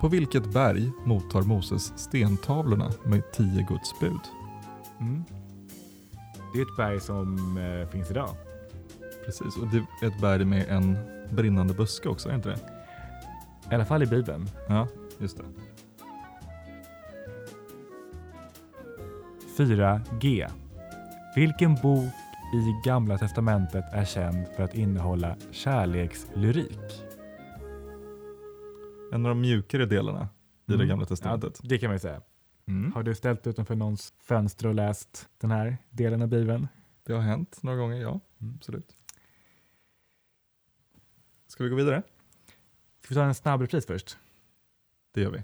På 0.00 0.08
vilket 0.08 0.52
berg 0.52 0.90
mottar 1.04 1.42
Moses 1.42 1.92
stentavlorna 1.96 2.92
med 3.04 3.32
tio 3.32 3.66
Guds 3.68 4.00
bud? 4.00 4.20
Mm. 5.00 5.24
Det 6.54 6.60
är 6.60 6.62
ett 6.62 6.76
berg 6.76 7.00
som 7.00 7.58
eh, 7.58 7.88
finns 7.88 8.10
idag. 8.10 8.30
Precis, 9.24 9.56
och 9.56 9.66
det 9.66 9.76
är 9.76 10.08
ett 10.08 10.20
berg 10.20 10.44
med 10.44 10.68
en 10.68 10.98
brinnande 11.30 11.74
buske 11.74 12.08
också, 12.08 12.28
är 12.28 12.32
det 12.32 12.36
inte 12.36 12.48
det? 12.48 12.58
I 13.70 13.74
alla 13.74 13.84
fall 13.84 14.02
i 14.02 14.06
Bibeln. 14.06 14.50
Ja, 14.68 14.88
just 15.18 15.36
det. 15.36 15.44
4G. 19.56 20.50
Vilken 21.36 21.74
bok 21.74 22.12
i 22.54 22.88
Gamla 22.88 23.18
Testamentet 23.18 23.84
är 23.92 24.04
känd 24.04 24.46
för 24.56 24.62
att 24.62 24.74
innehålla 24.74 25.36
kärlekslyrik? 25.50 27.02
En 29.12 29.26
av 29.26 29.28
de 29.28 29.40
mjukare 29.40 29.86
delarna 29.86 30.22
i 30.22 30.28
det 30.66 30.74
Mm. 30.74 30.88
gamla 30.88 31.02
Ja, 31.02 31.06
testamentet. 31.08 31.60
det 31.62 31.78
kan 31.78 31.88
man 31.88 31.94
ju 31.94 32.00
säga. 32.00 32.22
Mm. 32.68 32.92
Har 32.92 33.02
du 33.02 33.14
ställt 33.14 33.46
utanför 33.46 33.74
någons 33.74 34.14
fönster 34.22 34.66
och 34.66 34.74
läst 34.74 35.28
den 35.38 35.50
här 35.50 35.78
delen 35.90 36.22
av 36.22 36.28
Bibeln? 36.28 36.68
Det 37.02 37.12
har 37.12 37.20
hänt 37.20 37.58
några 37.62 37.78
gånger, 37.78 37.96
ja. 37.96 38.20
Mm. 38.40 38.54
Absolut. 38.56 38.96
Ska 41.46 41.64
vi 41.64 41.70
gå 41.70 41.76
vidare? 41.76 42.02
Ska 43.00 43.08
vi 43.08 43.14
ta 43.14 43.24
en 43.24 43.34
snabb 43.34 43.60
repris 43.60 43.86
först? 43.86 44.18
Det 45.14 45.20
gör 45.20 45.30
vi. 45.30 45.42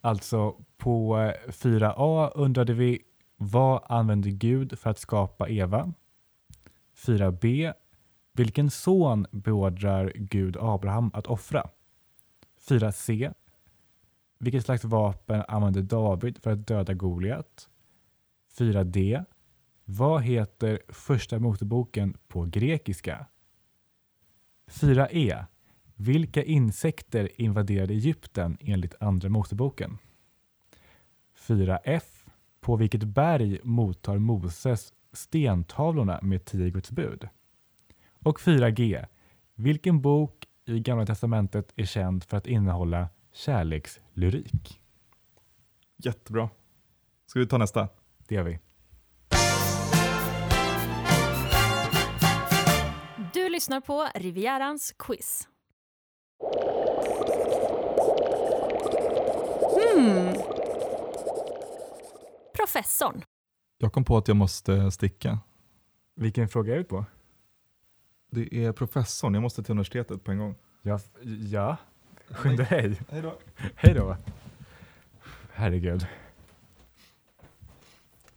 Alltså 0.00 0.56
på 0.76 1.18
eh, 1.18 1.50
4a 1.50 2.32
undrade 2.34 2.74
vi 2.74 3.02
vad 3.36 3.82
använde 3.88 4.30
Gud 4.30 4.78
för 4.78 4.90
att 4.90 4.98
skapa 4.98 5.48
Eva? 5.48 5.92
4b. 6.96 7.74
Vilken 8.32 8.70
son 8.70 9.26
beordrar 9.30 10.12
Gud 10.14 10.56
Abraham 10.60 11.10
att 11.14 11.26
offra? 11.26 11.70
4c. 12.68 13.34
Vilket 14.38 14.64
slags 14.64 14.84
vapen 14.84 15.44
använde 15.48 15.82
David 15.82 16.38
för 16.42 16.50
att 16.50 16.66
döda 16.66 16.94
Goliat? 16.94 17.68
4d. 18.58 19.24
Vad 19.84 20.22
heter 20.22 20.82
första 20.88 21.38
Moseboken 21.38 22.16
på 22.28 22.44
grekiska? 22.44 23.26
4e. 24.70 25.44
Vilka 26.00 26.42
insekter 26.42 27.40
invaderade 27.40 27.94
Egypten 27.94 28.58
enligt 28.60 28.94
Andra 29.00 29.28
Moseboken? 29.28 29.98
4F. 31.36 32.02
På 32.60 32.76
vilket 32.76 33.04
berg 33.04 33.60
mottar 33.62 34.18
Moses 34.18 34.92
stentavlorna 35.12 36.18
med 36.22 36.44
tio 36.44 36.70
Guds 36.70 36.90
bud? 36.90 37.28
Och 38.24 38.40
4G. 38.40 39.06
Vilken 39.54 40.00
bok 40.00 40.46
i 40.64 40.80
Gamla 40.80 41.06
Testamentet 41.06 41.72
är 41.76 41.84
känd 41.84 42.24
för 42.24 42.36
att 42.36 42.46
innehålla 42.46 43.08
kärlekslyrik? 43.32 44.80
Jättebra. 45.96 46.50
Ska 47.26 47.38
vi 47.38 47.46
ta 47.46 47.58
nästa? 47.58 47.88
Det 48.28 48.34
gör 48.34 48.42
vi. 48.42 48.58
Du 53.32 53.48
lyssnar 53.48 53.80
på 53.80 54.08
Rivierans 54.14 54.94
quiz. 54.98 55.48
Hmm. 59.98 60.34
Professorn. 62.56 63.22
Jag 63.78 63.92
kom 63.92 64.04
på 64.04 64.16
att 64.16 64.28
jag 64.28 64.36
måste 64.36 64.90
sticka. 64.90 65.38
Vilken 66.14 66.48
fråga 66.48 66.74
är 66.74 66.78
ut 66.78 66.88
på? 66.88 67.04
Det 68.30 68.64
är 68.64 68.72
professorn, 68.72 69.34
jag 69.34 69.42
måste 69.42 69.62
till 69.62 69.72
universitetet 69.72 70.24
på 70.24 70.30
en 70.30 70.38
gång. 70.38 70.54
Ja, 70.82 71.00
ja. 71.50 71.76
skynda 72.28 72.64
dig. 72.64 73.00
Hej 73.08 73.22
då. 73.22 73.38
Hej 73.74 73.94
då. 73.94 74.16
Herregud. 75.52 76.06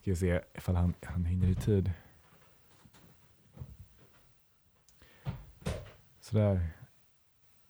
Ska 0.02 0.12
vi 0.12 0.16
se 0.16 0.42
ifall 0.54 0.76
han, 0.76 0.94
han 1.04 1.26
hinner 1.26 1.48
i 1.48 1.56
tid. 1.56 1.92
Sådär. 6.20 6.68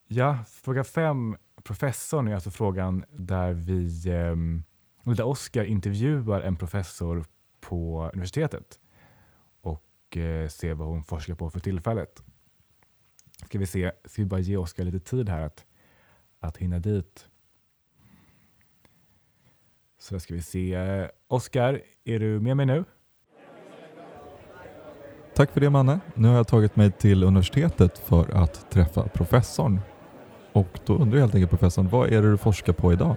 Ja, 0.07 0.37
fråga 0.47 0.83
fem. 0.83 1.37
Professorn 1.63 2.27
är 2.27 2.35
alltså 2.35 2.51
frågan 2.51 3.05
där 3.11 3.53
vi 3.53 4.09
ehm, 4.11 4.63
där 5.03 5.23
Oskar 5.23 5.63
intervjuar 5.63 6.41
en 6.41 6.55
professor 6.55 7.25
på 7.59 8.09
universitetet 8.13 8.79
och 9.61 10.17
eh, 10.17 10.47
ser 10.47 10.73
vad 10.73 10.87
hon 10.87 11.03
forskar 11.03 11.35
på 11.35 11.49
för 11.49 11.59
tillfället. 11.59 12.23
Ska 13.45 13.59
vi 13.59 13.65
se, 13.65 13.91
ska 14.05 14.21
vi 14.21 14.25
bara 14.25 14.39
ge 14.39 14.57
Oskar 14.57 14.83
lite 14.83 14.99
tid 14.99 15.29
här 15.29 15.41
att, 15.41 15.65
att 16.39 16.57
hinna 16.57 16.79
dit. 16.79 17.27
Så 19.99 20.13
där 20.13 20.19
ska 20.19 20.33
vi 20.33 20.41
se. 20.41 20.77
Oskar, 21.27 21.81
är 22.03 22.19
du 22.19 22.39
med 22.39 22.57
mig 22.57 22.65
nu? 22.65 22.83
Tack 25.35 25.51
för 25.51 25.61
det 25.61 25.69
Manne. 25.69 25.99
Nu 26.15 26.27
har 26.27 26.35
jag 26.35 26.47
tagit 26.47 26.75
mig 26.75 26.91
till 26.91 27.23
universitetet 27.23 27.97
för 27.97 28.31
att 28.31 28.71
träffa 28.71 29.07
professorn. 29.07 29.79
Och 30.53 30.79
då 30.85 30.93
undrar 30.93 31.17
jag 31.17 31.21
helt 31.21 31.35
enkelt 31.35 31.49
professorn, 31.49 31.87
vad 31.87 32.13
är 32.13 32.21
det 32.21 32.31
du 32.31 32.37
forskar 32.37 32.73
på 32.73 32.93
idag? 32.93 33.15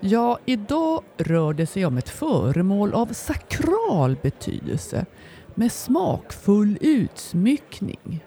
Ja, 0.00 0.38
idag 0.44 1.02
rör 1.16 1.52
det 1.52 1.66
sig 1.66 1.86
om 1.86 1.98
ett 1.98 2.08
föremål 2.08 2.94
av 2.94 3.06
sakral 3.06 4.16
betydelse 4.22 5.06
med 5.54 5.72
smakfull 5.72 6.78
utsmyckning. 6.80 8.24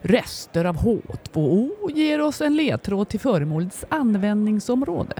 Rester 0.00 0.64
av 0.64 0.76
H2O 0.76 1.70
ger 1.94 2.20
oss 2.20 2.40
en 2.40 2.56
ledtråd 2.56 3.08
till 3.08 3.20
föremålets 3.20 3.84
användningsområde. 3.88 5.14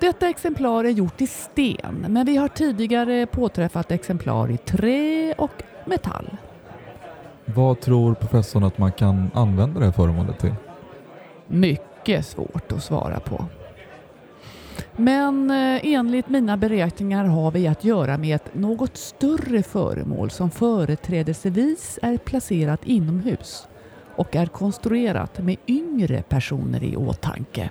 Detta 0.00 0.28
exemplar 0.28 0.84
är 0.84 0.90
gjort 0.90 1.20
i 1.20 1.26
sten, 1.26 2.06
men 2.08 2.26
vi 2.26 2.36
har 2.36 2.48
tidigare 2.48 3.26
påträffat 3.26 3.92
exemplar 3.92 4.50
i 4.50 4.56
trä 4.56 5.34
och 5.38 5.62
metall. 5.86 6.36
Vad 7.44 7.80
tror 7.80 8.14
professorn 8.14 8.64
att 8.64 8.78
man 8.78 8.92
kan 8.92 9.30
använda 9.34 9.80
det 9.80 9.86
här 9.86 9.92
föremålet 9.92 10.38
till? 10.38 10.54
Mycket 11.50 12.26
svårt 12.26 12.72
att 12.72 12.84
svara 12.84 13.20
på. 13.20 13.44
Men 14.96 15.50
eh, 15.50 15.80
enligt 15.84 16.28
mina 16.28 16.56
beräkningar 16.56 17.24
har 17.24 17.50
vi 17.50 17.66
att 17.66 17.84
göra 17.84 18.18
med 18.18 18.36
ett 18.36 18.54
något 18.54 18.96
större 18.96 19.62
föremål 19.62 20.30
som 20.30 20.50
företrädelsevis 20.50 21.98
är 22.02 22.18
placerat 22.18 22.84
inomhus 22.84 23.68
och 24.16 24.36
är 24.36 24.46
konstruerat 24.46 25.38
med 25.38 25.56
yngre 25.66 26.22
personer 26.22 26.84
i 26.84 26.96
åtanke. 26.96 27.70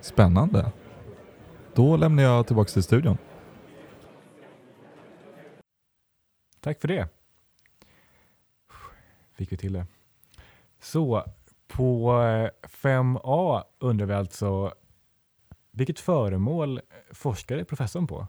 Spännande. 0.00 0.72
Då 1.74 1.90
Då 1.90 1.96
lämnar 1.96 2.22
jag 2.22 2.46
tillbaka 2.46 2.70
till 2.70 2.82
studion. 2.82 3.18
Tack 6.60 6.80
för 6.80 6.88
det. 6.88 7.08
Fick 9.34 9.52
vi 9.52 9.56
till 9.56 9.72
det. 9.72 9.86
Så 10.80 11.24
på 11.70 12.12
eh, 12.22 12.50
5A 12.68 13.62
undrar 13.78 14.06
vi 14.06 14.14
alltså 14.14 14.74
vilket 15.70 16.00
föremål 16.00 16.80
forskade 17.10 17.64
professorn 17.64 18.06
på? 18.06 18.26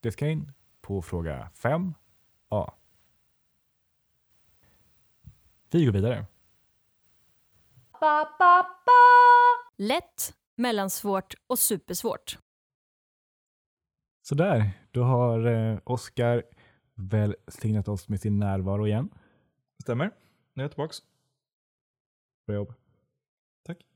Det 0.00 0.12
ska 0.12 0.28
in 0.28 0.52
på 0.80 1.02
fråga 1.02 1.50
5A. 1.54 2.72
Vi 5.70 5.84
går 5.84 5.92
vidare. 5.92 6.26
Lätt, 9.76 10.34
mellansvårt 10.56 11.34
och 11.46 11.58
supersvårt. 11.58 12.38
Sådär, 14.22 14.70
då 14.90 15.02
har 15.02 15.46
eh, 15.46 15.78
Oskar 15.84 16.42
välsignat 16.94 17.88
oss 17.88 18.08
med 18.08 18.20
sin 18.20 18.38
närvaro 18.38 18.86
igen. 18.86 19.10
Stämmer. 19.82 20.10
Nu 20.54 20.62
är 20.62 20.64
jag 20.64 20.70
tillbaka. 20.70 20.94
Bra 22.46 22.56
jobb. 22.56 22.74
Tack. 23.62 23.86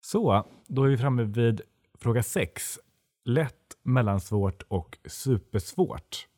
Så, 0.00 0.46
då 0.66 0.84
är 0.84 0.88
vi 0.88 0.98
framme 0.98 1.22
vid 1.22 1.60
fråga 1.94 2.22
6. 2.22 2.78
Lätt, 3.24 3.78
mellansvårt 3.82 4.62
och 4.62 4.98
supersvårt. 5.04 6.28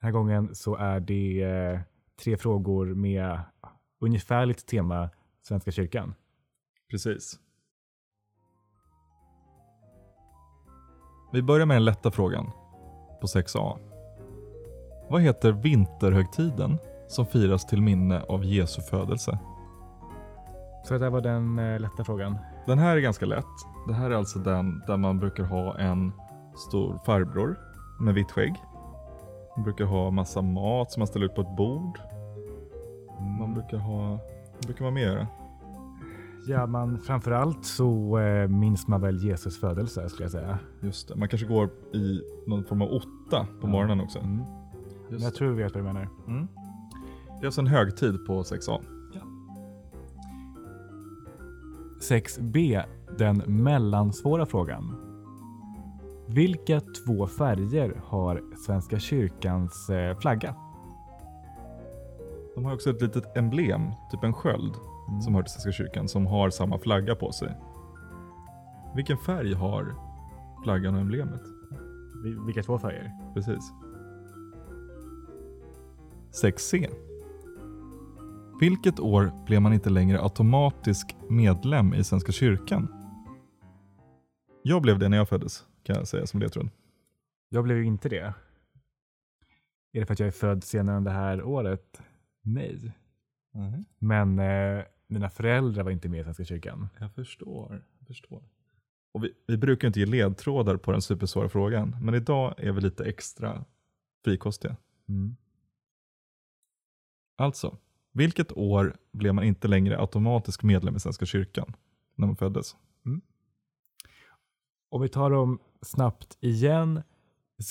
Den 0.00 0.06
här 0.06 0.12
gången 0.12 0.54
så 0.54 0.76
är 0.76 1.00
det 1.00 1.42
eh, 1.42 1.80
tre 2.16 2.36
frågor 2.36 2.86
med 2.86 3.40
ungefärligt 4.00 4.66
tema 4.66 5.10
Svenska 5.42 5.70
kyrkan. 5.70 6.14
Precis. 6.90 7.40
Vi 11.32 11.42
börjar 11.42 11.66
med 11.66 11.76
den 11.76 11.84
lätta 11.84 12.10
frågan 12.10 12.46
på 13.20 13.26
6a. 13.26 13.97
Vad 15.10 15.22
heter 15.22 15.52
vinterhögtiden 15.52 16.78
som 17.06 17.26
firas 17.26 17.66
till 17.66 17.82
minne 17.82 18.22
av 18.22 18.44
Jesu 18.44 18.82
födelse? 18.82 19.38
Så 20.84 20.94
det 20.94 21.00
där 21.00 21.10
var 21.10 21.20
den 21.20 21.58
eh, 21.58 21.80
lätta 21.80 22.04
frågan. 22.04 22.38
Den 22.66 22.78
här 22.78 22.96
är 22.96 23.00
ganska 23.00 23.26
lätt. 23.26 23.44
Det 23.88 23.94
här 23.94 24.10
är 24.10 24.14
alltså 24.14 24.38
den 24.38 24.82
där 24.86 24.96
man 24.96 25.18
brukar 25.18 25.44
ha 25.44 25.78
en 25.78 26.12
stor 26.68 26.98
farbror 27.06 27.58
med 28.00 28.14
vitt 28.14 28.30
skägg. 28.30 28.54
Man 29.56 29.64
brukar 29.64 29.84
ha 29.84 30.10
massa 30.10 30.42
mat 30.42 30.92
som 30.92 31.00
man 31.00 31.06
ställer 31.06 31.26
ut 31.26 31.34
på 31.34 31.40
ett 31.40 31.56
bord. 31.56 31.98
Man 33.38 33.54
brukar 33.54 33.76
ha... 33.78 34.08
Vad 34.54 34.66
brukar 34.66 34.84
man 34.84 34.94
mer 34.94 35.02
göra? 35.02 35.26
Ja, 36.46 36.66
man 36.66 36.98
framförallt 36.98 37.64
så 37.64 38.18
eh, 38.18 38.48
minns 38.48 38.88
man 38.88 39.00
väl 39.00 39.16
Jesus 39.24 39.60
födelse 39.60 40.08
skulle 40.08 40.24
jag 40.24 40.32
säga. 40.32 40.58
Just 40.80 41.08
det. 41.08 41.16
Man 41.16 41.28
kanske 41.28 41.46
går 41.46 41.70
i 41.94 42.20
någon 42.46 42.64
form 42.64 42.82
av 42.82 42.88
otta 42.88 43.46
på 43.60 43.66
morgonen 43.66 44.00
också. 44.00 44.18
Mm. 44.18 44.57
Men 45.10 45.20
jag 45.20 45.34
tror 45.34 45.48
vi 45.52 45.62
vet 45.62 45.74
vad 45.74 45.84
du 45.84 45.86
menar. 45.86 46.08
Mm. 46.26 46.48
Det 47.38 47.42
är 47.42 47.46
alltså 47.46 47.60
en 47.60 47.66
högtid 47.66 48.26
på 48.26 48.42
6a. 48.42 48.80
6b, 52.00 52.82
den 53.18 53.42
mellansvåra 53.46 54.46
frågan. 54.46 54.94
Vilka 56.26 56.80
två 56.80 57.26
färger 57.26 58.00
har 58.04 58.42
Svenska 58.66 58.98
kyrkans 58.98 59.90
eh, 59.90 60.18
flagga? 60.18 60.54
De 62.54 62.64
har 62.64 62.74
också 62.74 62.90
ett 62.90 63.02
litet 63.02 63.36
emblem, 63.36 63.82
typ 64.10 64.24
en 64.24 64.32
sköld, 64.32 64.74
som 65.24 65.34
hör 65.34 65.42
till 65.42 65.52
Svenska 65.52 65.72
kyrkan, 65.72 66.08
som 66.08 66.26
har 66.26 66.50
samma 66.50 66.78
flagga 66.78 67.14
på 67.14 67.32
sig. 67.32 67.56
Vilken 68.96 69.18
färg 69.18 69.54
har 69.54 69.94
flaggan 70.64 70.94
och 70.94 71.00
emblemet? 71.00 71.42
Vi- 72.24 72.38
Vilka 72.46 72.62
två 72.62 72.78
färger? 72.78 73.12
Precis. 73.34 73.72
6C. 76.42 76.90
Vilket 78.60 79.00
år 79.00 79.44
blev 79.46 79.62
man 79.62 79.72
inte 79.72 79.90
längre 79.90 80.20
automatisk 80.20 81.16
medlem 81.28 81.94
i 81.94 82.04
Svenska 82.04 82.32
kyrkan? 82.32 82.94
Jag 84.62 84.82
blev 84.82 84.98
det 84.98 85.08
när 85.08 85.16
jag 85.16 85.28
föddes, 85.28 85.66
kan 85.82 85.96
jag 85.96 86.08
säga 86.08 86.26
som 86.26 86.40
ledtråd. 86.40 86.70
Jag 87.48 87.64
blev 87.64 87.76
ju 87.76 87.84
inte 87.84 88.08
det. 88.08 88.34
Är 89.92 90.00
det 90.00 90.06
för 90.06 90.12
att 90.12 90.20
jag 90.20 90.26
är 90.26 90.32
född 90.32 90.64
senare 90.64 90.96
än 90.96 91.04
det 91.04 91.10
här 91.10 91.42
året? 91.42 92.02
Nej. 92.42 92.92
Men 93.98 94.38
eh, 94.38 94.84
mina 95.06 95.30
föräldrar 95.30 95.82
var 95.82 95.90
inte 95.90 96.08
med 96.08 96.20
i 96.20 96.24
Svenska 96.24 96.44
kyrkan. 96.44 96.88
Jag 96.98 97.12
förstår. 97.12 97.84
Jag 97.98 98.06
förstår. 98.06 98.42
Och 99.12 99.24
vi, 99.24 99.32
vi 99.46 99.56
brukar 99.56 99.88
inte 99.88 100.00
ge 100.00 100.06
ledtrådar 100.06 100.76
på 100.76 100.92
den 100.92 101.02
supersvåra 101.02 101.48
frågan, 101.48 101.96
men 102.00 102.14
idag 102.14 102.54
är 102.56 102.72
vi 102.72 102.80
lite 102.80 103.04
extra 103.04 103.64
frikostiga. 104.24 104.76
Mm. 105.08 105.36
Alltså, 107.40 107.76
vilket 108.12 108.52
år 108.52 108.96
blev 109.12 109.34
man 109.34 109.44
inte 109.44 109.68
längre 109.68 109.98
automatisk 109.98 110.62
medlem 110.62 110.96
i 110.96 111.00
Svenska 111.00 111.26
kyrkan 111.26 111.74
när 112.14 112.26
man 112.26 112.36
föddes? 112.36 112.76
Mm. 113.06 113.20
Om 114.88 115.02
vi 115.02 115.08
tar 115.08 115.30
dem 115.30 115.58
snabbt 115.82 116.36
igen. 116.40 117.02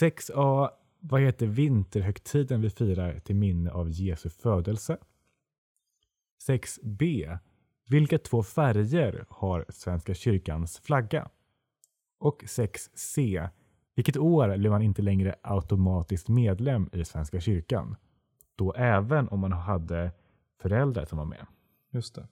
6a. 0.01 0.69
Vad 0.99 1.21
heter 1.21 1.47
vinterhögtiden 1.47 2.61
vi 2.61 2.69
firar 2.69 3.19
till 3.19 3.35
minne 3.35 3.71
av 3.71 3.89
Jesu 3.89 4.29
födelse? 4.29 4.97
6b. 6.47 7.37
Vilka 7.89 8.17
två 8.17 8.43
färger 8.43 9.25
har 9.29 9.65
Svenska 9.69 10.13
kyrkans 10.13 10.79
flagga? 10.79 11.29
Och 12.19 12.43
6c. 12.43 13.49
Vilket 13.95 14.17
år 14.17 14.57
blev 14.57 14.71
man 14.71 14.81
inte 14.81 15.01
längre 15.01 15.35
automatiskt 15.41 16.27
medlem 16.27 16.89
i 16.93 17.05
Svenska 17.05 17.39
kyrkan? 17.39 17.95
Då 18.57 18.73
även 18.73 19.27
om 19.27 19.39
man 19.39 19.51
hade 19.51 20.11
föräldrar 20.61 21.05
som 21.05 21.17
var 21.17 21.25
med. 21.25 21.45
Just 21.89 22.15
det. 22.15 22.27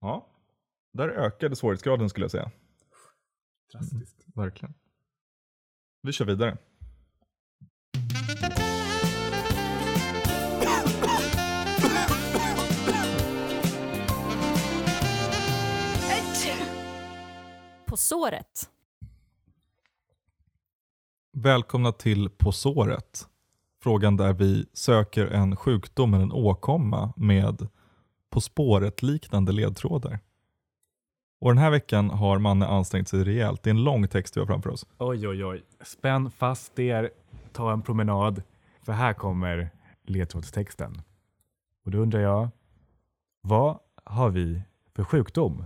Ja, 0.00 0.26
där 0.92 1.08
ökade 1.08 1.56
svårighetsgraden 1.56 2.08
skulle 2.08 2.24
jag 2.24 2.30
säga. 2.30 2.50
Drastiskt. 3.72 4.24
Verkligen. 4.34 4.74
Vi 6.02 6.12
kör 6.12 6.24
vidare. 6.24 6.58
På 17.86 17.96
såret. 17.96 18.70
Välkomna 21.32 21.92
till 21.92 22.30
På 22.30 22.52
såret. 22.52 23.28
Frågan 23.86 24.16
där 24.16 24.32
vi 24.32 24.66
söker 24.72 25.26
en 25.26 25.56
sjukdom 25.56 26.14
eller 26.14 26.24
en 26.24 26.32
åkomma 26.32 27.12
med 27.16 27.68
På 28.30 28.40
spåret-liknande 28.40 29.52
ledtrådar. 29.52 30.18
Och 31.40 31.50
den 31.50 31.58
här 31.58 31.70
veckan 31.70 32.10
har 32.10 32.38
Manne 32.38 32.66
ansträngt 32.66 33.08
sig 33.08 33.24
rejält. 33.24 33.62
Det 33.62 33.70
är 33.70 33.74
en 33.74 33.84
lång 33.84 34.08
text 34.08 34.36
vi 34.36 34.40
har 34.40 34.46
framför 34.46 34.70
oss. 34.70 34.86
Oj, 34.98 35.28
oj, 35.28 35.44
oj. 35.44 35.64
Spänn 35.84 36.30
fast 36.30 36.78
er, 36.78 37.10
ta 37.52 37.72
en 37.72 37.82
promenad, 37.82 38.42
för 38.82 38.92
här 38.92 39.12
kommer 39.12 39.70
ledtrådstexten. 40.02 41.02
Och 41.84 41.90
då 41.90 41.98
undrar 41.98 42.20
jag, 42.20 42.48
vad 43.40 43.78
har 44.04 44.30
vi 44.30 44.62
för 44.96 45.04
sjukdom? 45.04 45.64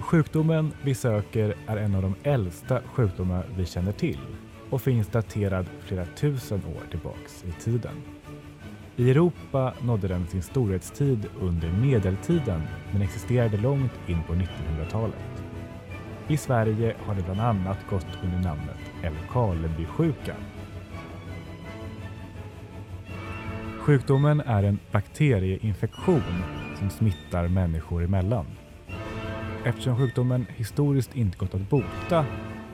Sjukdomen 0.00 0.72
vi 0.82 0.94
söker 0.94 1.54
är 1.66 1.76
en 1.76 1.94
av 1.94 2.02
de 2.02 2.14
äldsta 2.22 2.80
sjukdomar 2.94 3.46
vi 3.56 3.66
känner 3.66 3.92
till 3.92 4.18
och 4.70 4.82
finns 4.82 5.08
daterad 5.08 5.66
flera 5.80 6.04
tusen 6.04 6.62
år 6.64 6.90
tillbaks 6.90 7.44
i 7.44 7.52
tiden. 7.62 7.94
I 8.96 9.10
Europa 9.10 9.74
nådde 9.82 10.08
den 10.08 10.26
sin 10.26 10.42
storhetstid 10.42 11.26
under 11.40 11.72
medeltiden 11.72 12.62
men 12.92 13.02
existerade 13.02 13.56
långt 13.56 13.92
in 14.06 14.22
på 14.26 14.32
1900-talet. 14.32 15.42
I 16.28 16.36
Sverige 16.36 16.96
har 16.98 17.14
det 17.14 17.22
bland 17.22 17.40
annat 17.40 17.78
gått 17.90 18.18
under 18.24 18.38
namnet 18.38 18.78
Älvkarlebysjuka. 19.02 20.36
Sjukdomen 23.78 24.40
är 24.40 24.62
en 24.62 24.78
bakterieinfektion 24.92 26.42
som 26.78 26.90
smittar 26.90 27.48
människor 27.48 28.04
emellan. 28.04 28.46
Eftersom 29.64 29.96
sjukdomen 29.96 30.46
historiskt 30.56 31.16
inte 31.16 31.38
gått 31.38 31.54
att 31.54 31.70
bota 31.70 32.26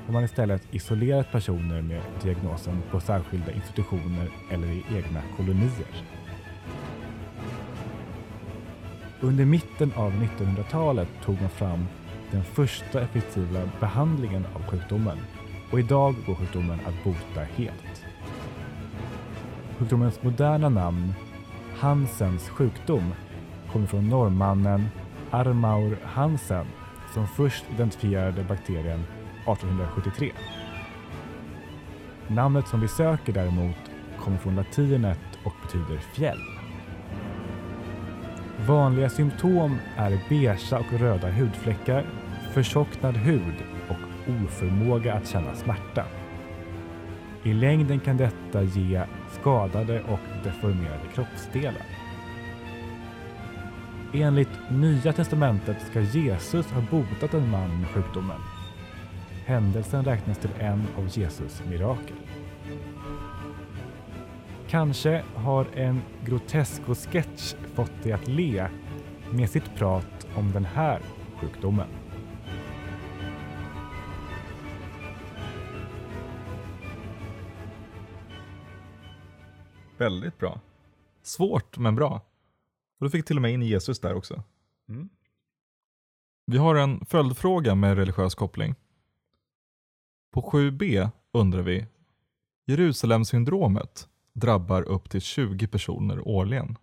har 0.07 0.12
man 0.12 0.25
istället 0.25 0.75
isolerat 0.75 1.33
personer 1.33 1.83
med 1.83 2.03
diagnosen 2.22 2.83
på 2.90 3.01
särskilda 3.01 3.53
institutioner 3.53 4.29
eller 4.51 4.68
i 4.68 4.85
egna 4.96 5.22
kolonier. 5.37 6.05
Under 9.20 9.44
mitten 9.44 9.92
av 9.96 10.12
1900-talet 10.12 11.09
tog 11.25 11.40
man 11.40 11.51
fram 11.51 11.87
den 12.31 12.44
första 12.44 13.01
effektiva 13.01 13.61
behandlingen 13.81 14.46
av 14.55 14.62
sjukdomen 14.62 15.18
och 15.72 15.81
idag 15.81 16.14
går 16.27 16.35
sjukdomen 16.35 16.81
att 16.87 17.05
bota 17.05 17.40
helt. 17.40 18.05
sjukdomens 19.79 20.22
moderna 20.22 20.68
namn, 20.68 21.14
Hansens 21.77 22.49
sjukdom, 22.49 23.14
kommer 23.72 23.87
från 23.87 24.09
norrmannen 24.09 24.88
Armaur 25.37 25.99
Hansen 26.05 26.66
som 27.14 27.29
först 27.29 27.64
identifierade 27.75 28.44
bakterien 28.44 29.01
1873. 29.01 30.33
Namnet 32.29 32.68
som 32.68 32.81
vi 32.81 32.88
söker 32.88 33.33
däremot 33.33 33.77
kommer 34.18 34.38
från 34.38 34.57
latinet 34.57 35.20
och 35.44 35.53
betyder 35.62 35.99
fjäll. 35.99 36.38
Vanliga 38.66 39.09
symptom 39.09 39.77
är 39.96 40.20
beiga 40.29 40.79
och 40.79 41.01
röda 41.01 41.31
hudfläckar, 41.31 42.07
förtjocknad 42.53 43.16
hud 43.16 43.55
och 43.88 44.33
oförmåga 44.44 45.14
att 45.14 45.29
känna 45.29 45.55
smärta. 45.55 46.05
I 47.42 47.53
längden 47.53 48.01
kan 48.01 48.16
detta 48.16 48.62
ge 48.62 49.03
skadade 49.40 50.03
och 50.03 50.44
deformerade 50.44 51.09
kroppsdelar. 51.14 52.06
Enligt 54.22 54.70
Nya 54.70 55.12
testamentet 55.12 55.83
ska 55.83 56.00
Jesus 56.00 56.70
ha 56.70 56.81
botat 56.90 57.35
en 57.35 57.50
man 57.50 57.81
med 57.81 57.88
sjukdomen. 57.88 58.40
Händelsen 59.44 60.05
räknas 60.05 60.38
till 60.38 60.50
en 60.59 60.87
av 60.98 61.09
Jesus 61.09 61.62
mirakel. 61.68 62.16
Kanske 64.68 65.24
har 65.35 65.66
en 65.74 66.02
Grotesco-sketch 66.24 67.55
fått 67.74 68.02
dig 68.02 68.12
att 68.12 68.29
le 68.29 68.68
med 69.31 69.50
sitt 69.50 69.74
prat 69.74 70.26
om 70.37 70.52
den 70.52 70.64
här 70.64 71.00
sjukdomen. 71.40 71.88
Väldigt 79.98 80.38
bra. 80.38 80.61
Svårt 81.22 81.79
men 81.79 81.94
bra. 81.94 82.20
Och 82.98 83.06
du 83.06 83.11
fick 83.11 83.26
till 83.26 83.37
och 83.37 83.42
med 83.42 83.52
in 83.52 83.62
Jesus 83.62 84.00
där 84.00 84.14
också. 84.14 84.42
Mm. 84.88 85.09
Vi 86.46 86.59
har 86.59 86.74
en 86.74 87.06
följdfråga 87.06 87.74
med 87.74 87.96
religiös 87.96 88.35
koppling. 88.35 88.74
På 90.30 90.42
7b 90.42 91.11
undrar 91.32 91.62
vi, 91.62 91.87
Jerusalemsyndromet 92.66 94.09
drabbar 94.32 94.82
upp 94.82 95.11
till 95.11 95.20
20 95.20 95.66
personer 95.66 96.28
årligen. 96.28 96.78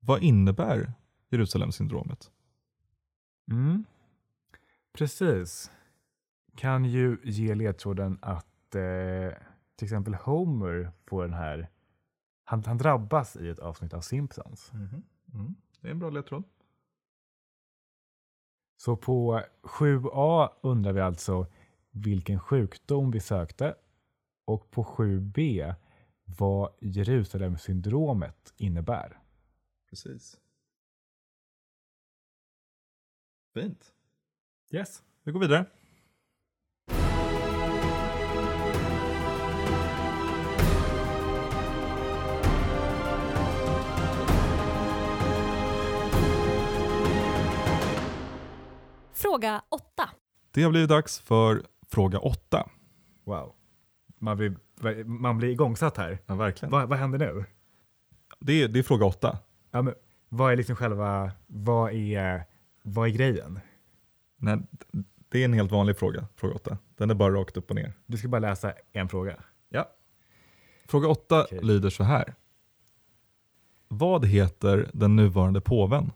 Vad 0.00 0.22
innebär 0.22 0.92
Jerusalemsyndromet? 1.30 2.30
Mm. 3.50 3.84
Precis. 4.92 5.70
Kan 6.56 6.84
ju 6.84 7.18
ge 7.24 7.54
ledtråden 7.54 8.18
att 8.22 8.74
eh, 8.74 9.38
till 9.76 9.86
exempel 9.86 10.14
Homer 10.14 10.92
får 11.06 11.22
den 11.22 11.34
här, 11.34 11.68
han, 12.44 12.64
han 12.64 12.78
drabbas 12.78 13.36
i 13.36 13.48
ett 13.48 13.58
avsnitt 13.58 13.94
av 13.94 14.00
Simpsons. 14.00 14.72
Mm. 14.72 15.54
Det 15.80 15.88
är 15.88 15.92
en 15.92 15.98
bra 15.98 16.10
ledtråd. 16.10 16.44
Så 18.76 18.96
på 18.96 19.42
7a 19.62 20.48
undrar 20.60 20.92
vi 20.92 21.00
alltså 21.00 21.46
vilken 21.90 22.40
sjukdom 22.40 23.10
vi 23.10 23.20
sökte 23.20 23.74
och 24.44 24.70
på 24.70 24.84
7b 24.84 25.74
vad 26.24 26.72
Jerusalemsyndromet 26.80 28.54
innebär. 28.56 29.20
Precis. 29.90 30.40
Fint. 33.54 33.94
Yes. 34.70 35.02
Vi 35.22 35.32
går 35.32 35.40
vidare. 35.40 35.66
Fråga 49.34 49.62
8. 49.68 49.84
Det 50.50 50.62
har 50.62 50.70
blivit 50.70 50.88
dags 50.88 51.20
för 51.20 51.62
fråga 51.88 52.18
8. 52.18 52.68
Wow. 53.24 53.52
Man 54.18 54.36
blir, 54.36 54.56
man 55.04 55.38
blir 55.38 55.48
igångsatt 55.48 55.96
här. 55.96 56.18
Ja, 56.26 56.34
verkligen. 56.34 56.72
Vad, 56.72 56.88
vad 56.88 56.98
händer 56.98 57.18
nu? 57.18 57.44
Det, 58.40 58.62
är, 58.62 58.68
det 58.68 58.78
är 58.78 58.82
fråga 58.82 59.06
8. 59.06 59.38
Ja, 59.70 59.82
men, 59.82 59.94
vad 60.28 60.52
är 60.52 60.56
liksom 60.56 60.76
själva, 60.76 61.32
vad 61.46 61.92
är, 61.92 62.44
vad 62.82 63.08
är 63.08 63.12
grejen? 63.12 63.60
Nej, 64.36 64.58
det 65.28 65.40
är 65.40 65.44
en 65.44 65.52
helt 65.52 65.72
vanlig 65.72 65.98
fråga, 65.98 66.26
fråga 66.36 66.54
8. 66.54 66.78
Den 66.96 67.10
är 67.10 67.14
bara 67.14 67.34
rakt 67.34 67.56
upp 67.56 67.70
och 67.70 67.76
ner. 67.76 67.92
Du 68.06 68.16
ska 68.16 68.28
bara 68.28 68.38
läsa 68.38 68.72
en 68.92 69.08
fråga. 69.08 69.36
Ja. 69.68 69.88
Fråga 70.86 71.08
8 71.08 71.42
Okej. 71.44 71.60
lyder 71.62 71.90
så 71.90 72.04
här. 72.04 72.34
Vad 73.88 74.26
heter 74.26 74.90
den 74.92 75.16
nuvarande 75.16 75.60
påven? 75.60 76.10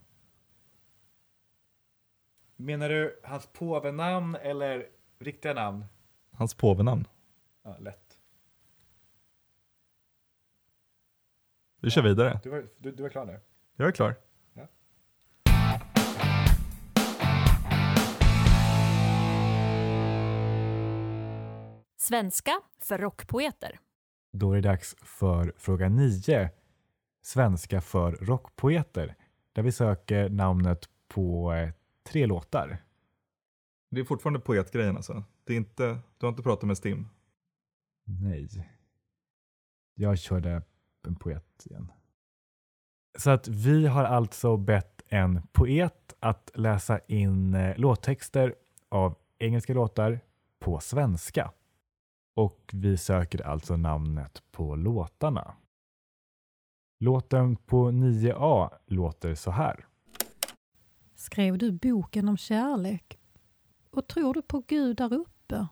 Menar 2.61 2.89
du 2.89 3.21
hans 3.25 3.47
påvenamn 3.47 4.35
eller 4.35 4.87
riktiga 5.19 5.55
namn? 5.55 5.85
Hans 6.33 6.55
påvenamn. 6.55 7.05
Ja, 7.63 7.77
lätt. 7.79 8.19
Vi 11.81 11.91
kör 11.91 12.03
vidare. 12.03 12.41
Du 12.43 12.51
var, 12.51 12.67
du, 12.79 12.93
du 12.93 13.03
var 13.03 13.11
klar 13.11 13.25
nu? 13.27 13.41
Jag 13.77 13.89
är 13.89 13.93
klar. 13.93 14.15
Svenska 21.97 22.61
för 22.79 22.99
rockpoeter. 22.99 23.79
Då 24.33 24.53
är 24.53 24.57
det 24.57 24.69
dags 24.69 24.97
för 25.03 25.53
fråga 25.57 25.89
9. 25.89 26.51
Svenska 27.23 27.81
för 27.81 28.13
rockpoeter. 28.13 29.15
Där 29.53 29.63
vi 29.63 29.73
söker 29.73 30.29
namnet 30.29 30.89
på 31.09 31.53
tre 32.09 32.27
låtar. 32.27 32.79
Det 33.91 34.01
är 34.01 34.05
fortfarande 34.05 34.41
poetgrejen 34.41 34.97
alltså. 34.97 35.25
Det 35.45 35.53
är 35.53 35.57
inte, 35.57 35.99
du 36.19 36.27
har 36.27 36.29
inte 36.29 36.43
pratat 36.43 36.67
med 36.67 36.77
Stim? 36.77 37.09
Nej. 38.05 38.49
Jag 39.95 40.19
körde 40.19 40.63
en 41.07 41.17
poet 41.17 41.67
igen. 41.67 41.93
Så 43.19 43.31
att 43.31 43.49
vi 43.49 43.87
har 43.87 44.05
alltså 44.05 44.57
bett 44.57 45.03
en 45.09 45.43
poet 45.53 46.15
att 46.21 46.51
läsa 46.55 46.99
in 46.99 47.55
eh, 47.55 47.79
låttexter 47.79 48.55
av 48.89 49.15
engelska 49.39 49.75
låtar 49.75 50.21
på 50.59 50.81
svenska. 50.81 51.53
Och 52.35 52.71
vi 52.73 52.97
söker 52.97 53.47
alltså 53.47 53.77
namnet 53.77 54.43
på 54.51 54.77
låtarna. 54.77 55.55
Låten 57.01 57.57
på 57.57 57.91
9a 57.91 58.71
låter 58.87 59.35
så 59.35 59.51
här. 59.51 59.87
Skrev 61.19 61.59
du 61.59 61.73
boken 61.73 62.29
om 62.29 62.37
kärlek? 62.37 63.19
Och 63.91 64.07
tror 64.07 64.35
du 64.35 64.43
på 64.43 64.63
Gud 64.67 64.97
där 64.97 65.15
uppe? 65.15 65.67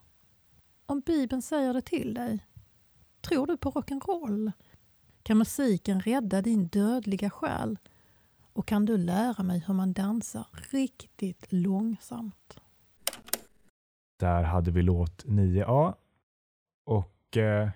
Om 0.87 1.01
Bibeln 1.01 1.43
säger 1.43 1.75
det 1.75 1.83
till 1.83 2.15
dig? 2.15 2.47
Tror 3.21 3.47
du 3.47 3.57
på 3.57 3.71
rock'n'roll? 3.71 4.53
Kan 5.23 5.39
musiken 5.39 6.01
rädda 6.01 6.43
din 6.43 6.67
dödliga 6.69 7.31
själ? 7.31 7.79
Och 8.53 8.67
kan 8.67 8.85
du 8.85 8.97
lära 8.97 9.43
mig 9.43 9.65
hur 9.67 9.75
man 9.75 9.93
dansar 9.93 10.47
riktigt 10.71 11.53
långsamt? 11.53 12.61
Där 14.17 14.43
hade 14.43 14.71
vi 14.71 14.83
låt 14.83 15.25
9a. 15.25 15.95
Och 16.85 17.37
eh, 17.37 17.71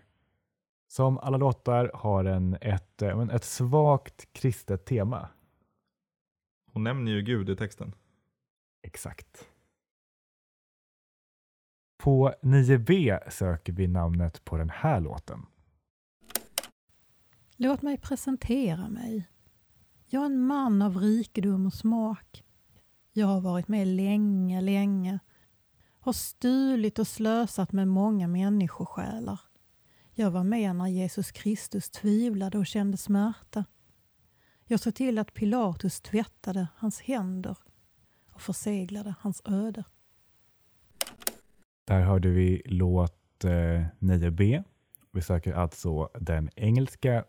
som 0.88 1.18
alla 1.18 1.36
låtar 1.36 1.90
har 1.94 2.24
den 2.24 2.56
ett, 2.60 3.02
eh, 3.02 3.20
ett 3.20 3.44
svagt 3.44 4.32
kristet 4.32 4.84
tema. 4.84 5.28
Hon 6.72 6.84
nämner 6.84 7.12
ju 7.12 7.22
Gud 7.22 7.50
i 7.50 7.56
texten. 7.56 7.94
Exakt. 8.82 9.48
På 11.98 12.34
9b 12.42 13.18
söker 13.30 13.72
vi 13.72 13.86
namnet 13.86 14.44
på 14.44 14.56
den 14.56 14.70
här 14.70 15.00
låten. 15.00 15.46
Låt 17.56 17.82
mig 17.82 17.98
presentera 17.98 18.88
mig. 18.88 19.28
Jag 20.06 20.22
är 20.22 20.26
en 20.26 20.40
man 20.40 20.82
av 20.82 20.96
rikedom 20.96 21.66
och 21.66 21.74
smak. 21.74 22.44
Jag 23.12 23.26
har 23.26 23.40
varit 23.40 23.68
med 23.68 23.86
länge, 23.86 24.60
länge. 24.60 25.18
Har 26.00 26.12
stulit 26.12 26.98
och 26.98 27.06
slösat 27.06 27.72
med 27.72 27.88
många 27.88 28.28
människosjälar. 28.28 29.40
Jag 30.14 30.30
var 30.30 30.44
med 30.44 30.76
när 30.76 30.86
Jesus 30.86 31.32
Kristus 31.32 31.90
tvivlade 31.90 32.58
och 32.58 32.66
kände 32.66 32.96
smärta. 32.96 33.64
Jag 34.70 34.80
såg 34.80 34.94
till 34.94 35.18
att 35.18 35.34
Pilatus 35.34 36.00
tvättade 36.00 36.68
hans 36.76 37.00
händer 37.00 37.56
och 38.32 38.40
förseglade 38.40 39.14
hans 39.20 39.42
öde. 39.44 39.84
Där 41.84 42.00
hörde 42.00 42.28
vi 42.28 42.62
låt 42.64 43.44
eh, 43.44 43.50
9b. 43.98 44.64
Vi 45.10 45.22
söker 45.22 45.52
alltså 45.52 46.08
den 46.20 46.50
engelska 46.56 47.24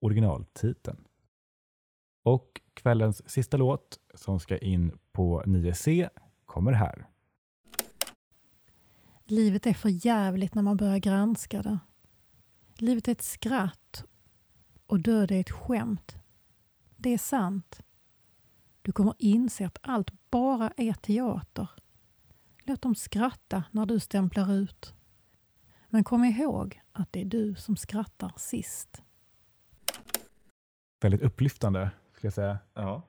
originaltiteln. 0.00 1.04
Och 2.22 2.60
kvällens 2.74 3.30
sista 3.30 3.56
låt 3.56 3.98
som 4.14 4.40
ska 4.40 4.58
in 4.58 4.98
på 5.12 5.42
9c 5.42 6.08
kommer 6.46 6.72
här. 6.72 7.06
Livet 9.24 9.66
är 9.66 9.74
för 9.74 10.06
jävligt 10.06 10.54
när 10.54 10.62
man 10.62 10.76
börjar 10.76 10.98
granska 10.98 11.62
det. 11.62 11.78
Livet 12.74 13.08
är 13.08 13.12
ett 13.12 13.22
skratt 13.22 14.04
och 14.86 15.00
död 15.00 15.30
är 15.30 15.40
ett 15.40 15.50
skämt. 15.50 16.16
Det 17.04 17.10
är 17.10 17.18
sant. 17.18 17.80
Du 18.82 18.92
kommer 18.92 19.14
inse 19.18 19.66
att 19.66 19.78
allt 19.82 20.30
bara 20.30 20.72
är 20.76 20.92
teater. 20.92 21.68
Låt 22.62 22.82
dem 22.82 22.94
skratta 22.94 23.64
när 23.70 23.86
du 23.86 24.00
stämplar 24.00 24.52
ut. 24.52 24.94
Men 25.88 26.04
kom 26.04 26.24
ihåg 26.24 26.80
att 26.92 27.12
det 27.12 27.20
är 27.20 27.24
du 27.24 27.54
som 27.54 27.76
skrattar 27.76 28.32
sist. 28.36 29.02
Väldigt 31.02 31.22
upplyftande 31.22 31.90
skulle 32.12 32.26
jag 32.26 32.34
säga. 32.34 32.58
Ja, 32.74 33.02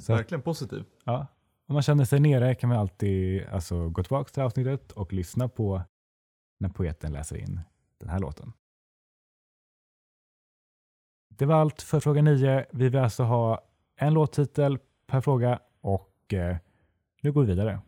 Så 0.00 0.14
verkligen 0.14 0.42
positiv. 0.42 0.84
ja, 1.04 1.26
om 1.66 1.72
man 1.72 1.82
känner 1.82 2.04
sig 2.04 2.20
nere 2.20 2.54
kan 2.54 2.68
man 2.68 2.78
alltid 2.78 3.46
alltså, 3.46 3.88
gå 3.88 4.02
tillbaka 4.02 4.30
till 4.30 4.42
avsnittet 4.42 4.92
och 4.92 5.12
lyssna 5.12 5.48
på 5.48 5.82
när 6.60 6.68
poeten 6.68 7.12
läser 7.12 7.36
in 7.36 7.60
den 7.98 8.08
här 8.08 8.18
låten. 8.18 8.52
Det 11.36 11.46
var 11.46 11.54
allt 11.54 11.82
för 11.82 12.00
fråga 12.00 12.22
9. 12.22 12.66
Vi 12.72 12.88
vill 12.88 13.00
alltså 13.00 13.22
ha 13.22 13.60
en 13.96 14.14
låttitel 14.14 14.78
per 15.06 15.20
fråga 15.20 15.58
och 15.80 16.32
eh, 16.32 16.56
nu 17.22 17.32
går 17.32 17.42
vi 17.42 17.46
vidare. 17.46 17.80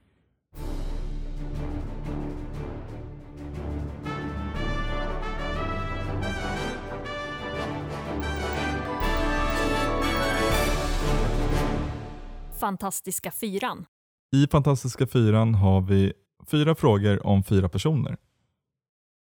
Fantastiska 12.61 13.31
fyran. 13.31 13.85
I 14.33 14.47
Fantastiska 14.47 15.07
fyran 15.07 15.55
har 15.55 15.81
vi 15.81 16.13
fyra 16.47 16.75
frågor 16.75 17.27
om 17.27 17.45
fyra 17.45 17.69
personer. 17.69 18.17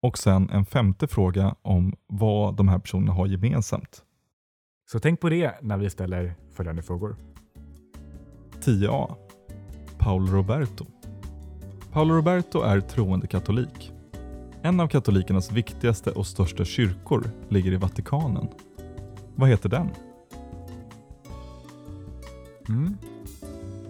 Och 0.03 0.19
sen 0.19 0.51
en 0.51 0.67
femte 0.67 1.09
fråga 1.09 1.55
om 1.63 1.95
vad 2.07 2.57
de 2.57 2.69
här 2.69 2.79
personerna 2.79 3.13
har 3.13 3.27
gemensamt. 3.27 4.05
Så 4.93 4.99
tänk 4.99 5.21
på 5.21 5.29
det 5.29 5.55
när 5.61 5.77
vi 5.77 5.91
ställer 5.91 6.35
följande 6.53 6.83
frågor. 6.83 7.17
10a. 8.61 9.15
Paolo 9.99 10.33
Roberto. 10.33 10.87
Paolo 11.93 12.15
Roberto 12.15 12.63
är 12.63 12.81
troende 12.81 13.27
katolik. 13.27 13.93
En 14.63 14.81
av 14.81 14.89
katolikernas 14.89 15.53
viktigaste 15.53 16.11
och 16.11 16.27
största 16.27 16.65
kyrkor 16.65 17.31
ligger 17.49 17.73
i 17.73 17.77
Vatikanen. 17.77 18.49
Vad 19.35 19.49
heter 19.49 19.69
den? 19.69 19.89
Mm. 22.69 22.97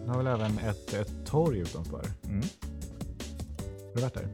Vi 0.04 0.08
har 0.08 0.16
väl 0.16 0.26
även 0.26 0.58
ett, 0.58 0.94
ett 0.94 1.26
torg 1.26 1.58
utanför. 1.58 2.04
Mm. 2.24 2.42
Har 3.60 3.94
du 3.94 4.00
varit 4.00 4.14
där? 4.14 4.28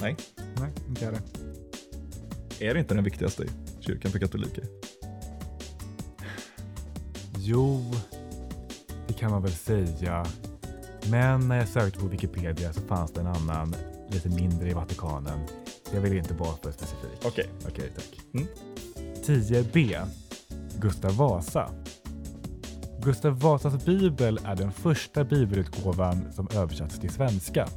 Nej. 0.00 0.16
Nej, 0.60 0.70
inte 0.88 1.04
jag 1.04 1.14
det. 1.14 2.66
Är 2.66 2.74
det 2.74 2.80
inte 2.80 2.94
den 2.94 3.04
viktigaste 3.04 3.44
kyrkan 3.80 4.10
för 4.10 4.18
katoliker? 4.18 4.77
Jo, 7.50 7.80
det 9.06 9.12
kan 9.14 9.30
man 9.30 9.42
väl 9.42 9.52
säga. 9.52 10.26
Men 11.10 11.48
när 11.48 11.56
jag 11.56 11.68
sökte 11.68 12.00
på 12.00 12.06
Wikipedia 12.06 12.72
så 12.72 12.80
fanns 12.80 13.12
det 13.12 13.20
en 13.20 13.26
annan, 13.26 13.74
lite 14.10 14.28
mindre 14.28 14.70
i 14.70 14.72
Vatikanen. 14.72 15.38
Jag 15.94 16.00
vill 16.00 16.16
inte 16.16 16.34
vara 16.34 16.56
för 16.62 16.72
specifik. 16.72 17.24
Okej. 17.24 17.50
Okej, 17.68 17.92
tack. 17.94 18.20
Mm. 18.34 18.46
10b. 19.24 20.06
Gustav 20.78 21.16
Vasa. 21.16 21.70
Gustav 23.02 23.40
Vasas 23.40 23.84
bibel 23.84 24.40
är 24.44 24.56
den 24.56 24.72
första 24.72 25.24
bibelutgåvan 25.24 26.32
som 26.32 26.48
översatts 26.54 27.00
till 27.00 27.10
svenska. 27.10 27.68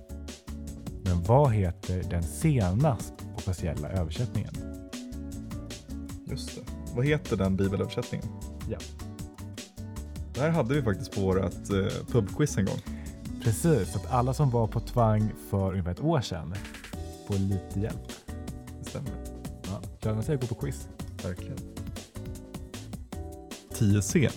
Men 1.04 1.24
vad 1.24 1.52
heter 1.52 2.04
den 2.10 2.24
senast 2.24 3.14
officiella 3.36 3.90
översättningen? 3.90 4.54
Just 6.26 6.56
det. 6.56 6.62
Vad 6.96 7.06
heter 7.06 7.38
den 7.38 7.58
bibelöversättningen? 7.58 8.28
Ja. 8.70 8.78
Det 10.42 10.46
här 10.46 10.54
hade 10.54 10.74
vi 10.74 10.82
faktiskt 10.82 11.16
på 11.16 11.22
vårt 11.22 11.70
eh, 11.70 12.06
pubquiz 12.12 12.58
en 12.58 12.66
gång. 12.66 12.80
Precis, 13.44 13.92
så 13.92 14.00
att 14.00 14.12
alla 14.12 14.34
som 14.34 14.50
var 14.50 14.68
på 14.68 14.80
Tvang 14.80 15.34
för 15.50 15.72
ungefär 15.72 15.92
ett 15.92 16.04
år 16.04 16.22
sedan 16.22 16.56
får 17.28 17.36
lite 17.36 17.80
hjälp. 17.80 18.08
Det 18.80 18.90
stämmer. 18.90 19.12
Ja, 19.64 19.82
lönar 20.02 20.22
sig 20.22 20.36
att 20.36 20.42
gå 20.42 20.48
på 20.48 20.56
quiz. 20.56 20.88
Verkligen. 21.24 21.58
10c. 23.74 24.32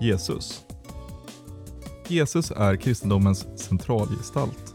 Jesus. 0.00 0.64
Jesus 2.08 2.50
är 2.50 2.76
kristendomens 2.76 3.46
centralgestalt. 3.56 4.74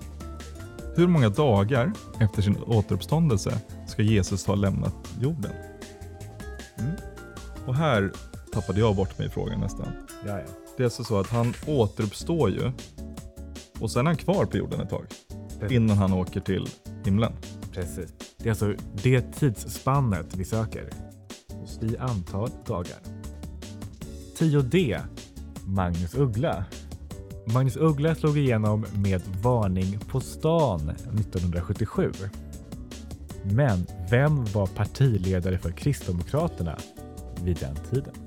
Hur 0.96 1.08
många 1.08 1.30
dagar 1.30 1.91
efter 2.19 2.41
sin 2.41 2.58
återuppståndelse 2.63 3.62
ska 3.88 4.02
Jesus 4.02 4.46
ha 4.46 4.56
lämnat 4.56 4.96
jorden? 5.22 5.52
Mm. 6.78 6.91
Och 7.65 7.76
här 7.76 8.12
tappade 8.54 8.80
jag 8.80 8.96
bort 8.96 9.17
mig 9.17 9.28
i 9.28 9.30
frågan 9.30 9.60
nästan. 9.60 9.88
Ja, 10.25 10.39
ja. 10.39 10.45
Det 10.77 10.83
är 10.83 10.86
alltså 10.86 11.03
så 11.03 11.19
att 11.19 11.27
han 11.27 11.53
återuppstår 11.67 12.49
ju 12.49 12.71
och 13.79 13.91
sen 13.91 14.07
är 14.07 14.09
han 14.09 14.17
kvar 14.17 14.45
på 14.45 14.57
jorden 14.57 14.81
ett 14.81 14.89
tag 14.89 15.05
innan 15.69 15.97
han 15.97 16.13
åker 16.13 16.39
till 16.39 16.67
himlen. 17.05 17.33
Precis. 17.71 18.13
Det 18.38 18.45
är 18.45 18.49
alltså 18.49 18.73
det 19.03 19.21
tidsspannet 19.21 20.36
vi 20.36 20.45
söker 20.45 20.89
i 21.81 21.97
antal 21.97 22.49
dagar. 22.65 22.97
10D. 24.38 24.99
Magnus 25.65 26.15
Uggla. 26.15 26.65
Magnus 27.53 27.77
Uggla 27.77 28.15
slog 28.15 28.38
igenom 28.38 28.86
med 28.95 29.21
Varning 29.41 29.99
på 29.99 30.19
stan 30.19 30.89
1977. 30.89 32.12
Men 33.43 33.86
vem 34.09 34.45
var 34.45 34.67
partiledare 34.67 35.57
för 35.57 35.71
Kristdemokraterna 35.71 36.77
vid 37.43 37.57
den 37.57 37.75
tiden? 37.75 38.22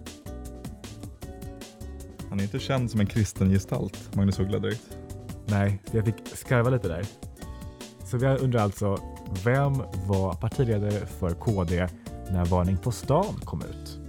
Han 2.36 2.40
är 2.40 2.44
inte 2.44 2.58
känd 2.58 2.90
som 2.90 3.00
en 3.00 3.06
kristen 3.06 3.50
gestalt, 3.50 4.16
Magnus 4.16 4.38
Uggla 4.38 4.58
direkt. 4.58 4.98
Nej, 5.46 5.82
jag 5.92 6.04
fick 6.04 6.28
skarva 6.28 6.70
lite 6.70 6.88
där. 6.88 7.06
Så 8.04 8.18
vi 8.18 8.26
undrar 8.26 8.60
alltså, 8.60 8.98
vem 9.44 9.72
var 10.08 10.34
partiledare 10.34 11.06
för 11.06 11.30
KD 11.30 11.88
när 12.30 12.44
Varning 12.44 12.76
på 12.76 12.92
stan 12.92 13.34
kom 13.44 13.62
ut? 13.62 14.00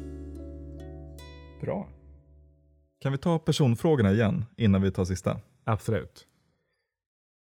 Bra. 1.62 1.88
Kan 3.00 3.12
vi 3.12 3.18
ta 3.18 3.40
personfrågorna 3.40 4.12
igen 4.12 4.46
innan 4.58 4.82
vi 4.82 4.92
tar 4.92 5.06
sista? 5.06 5.40
Absolut. 5.64 6.28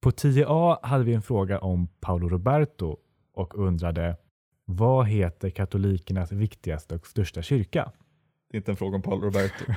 På 0.02 0.12
10A 0.12 0.78
hade 0.82 1.04
vi 1.04 1.14
en 1.14 1.22
fråga 1.22 1.60
om 1.60 1.88
Paolo 1.88 2.30
Roberto 2.30 2.98
och 3.34 3.58
undrade 3.58 4.18
vad 4.66 5.08
heter 5.08 5.50
katolikernas 5.50 6.32
viktigaste 6.32 6.96
och 6.96 7.08
största 7.08 7.42
kyrka? 7.42 7.92
Det 8.50 8.58
är 8.58 8.58
inte 8.58 8.72
en 8.72 8.78
fråga 8.78 8.96
om 8.96 9.02
Paolo 9.02 9.26
Roberto. 9.26 9.66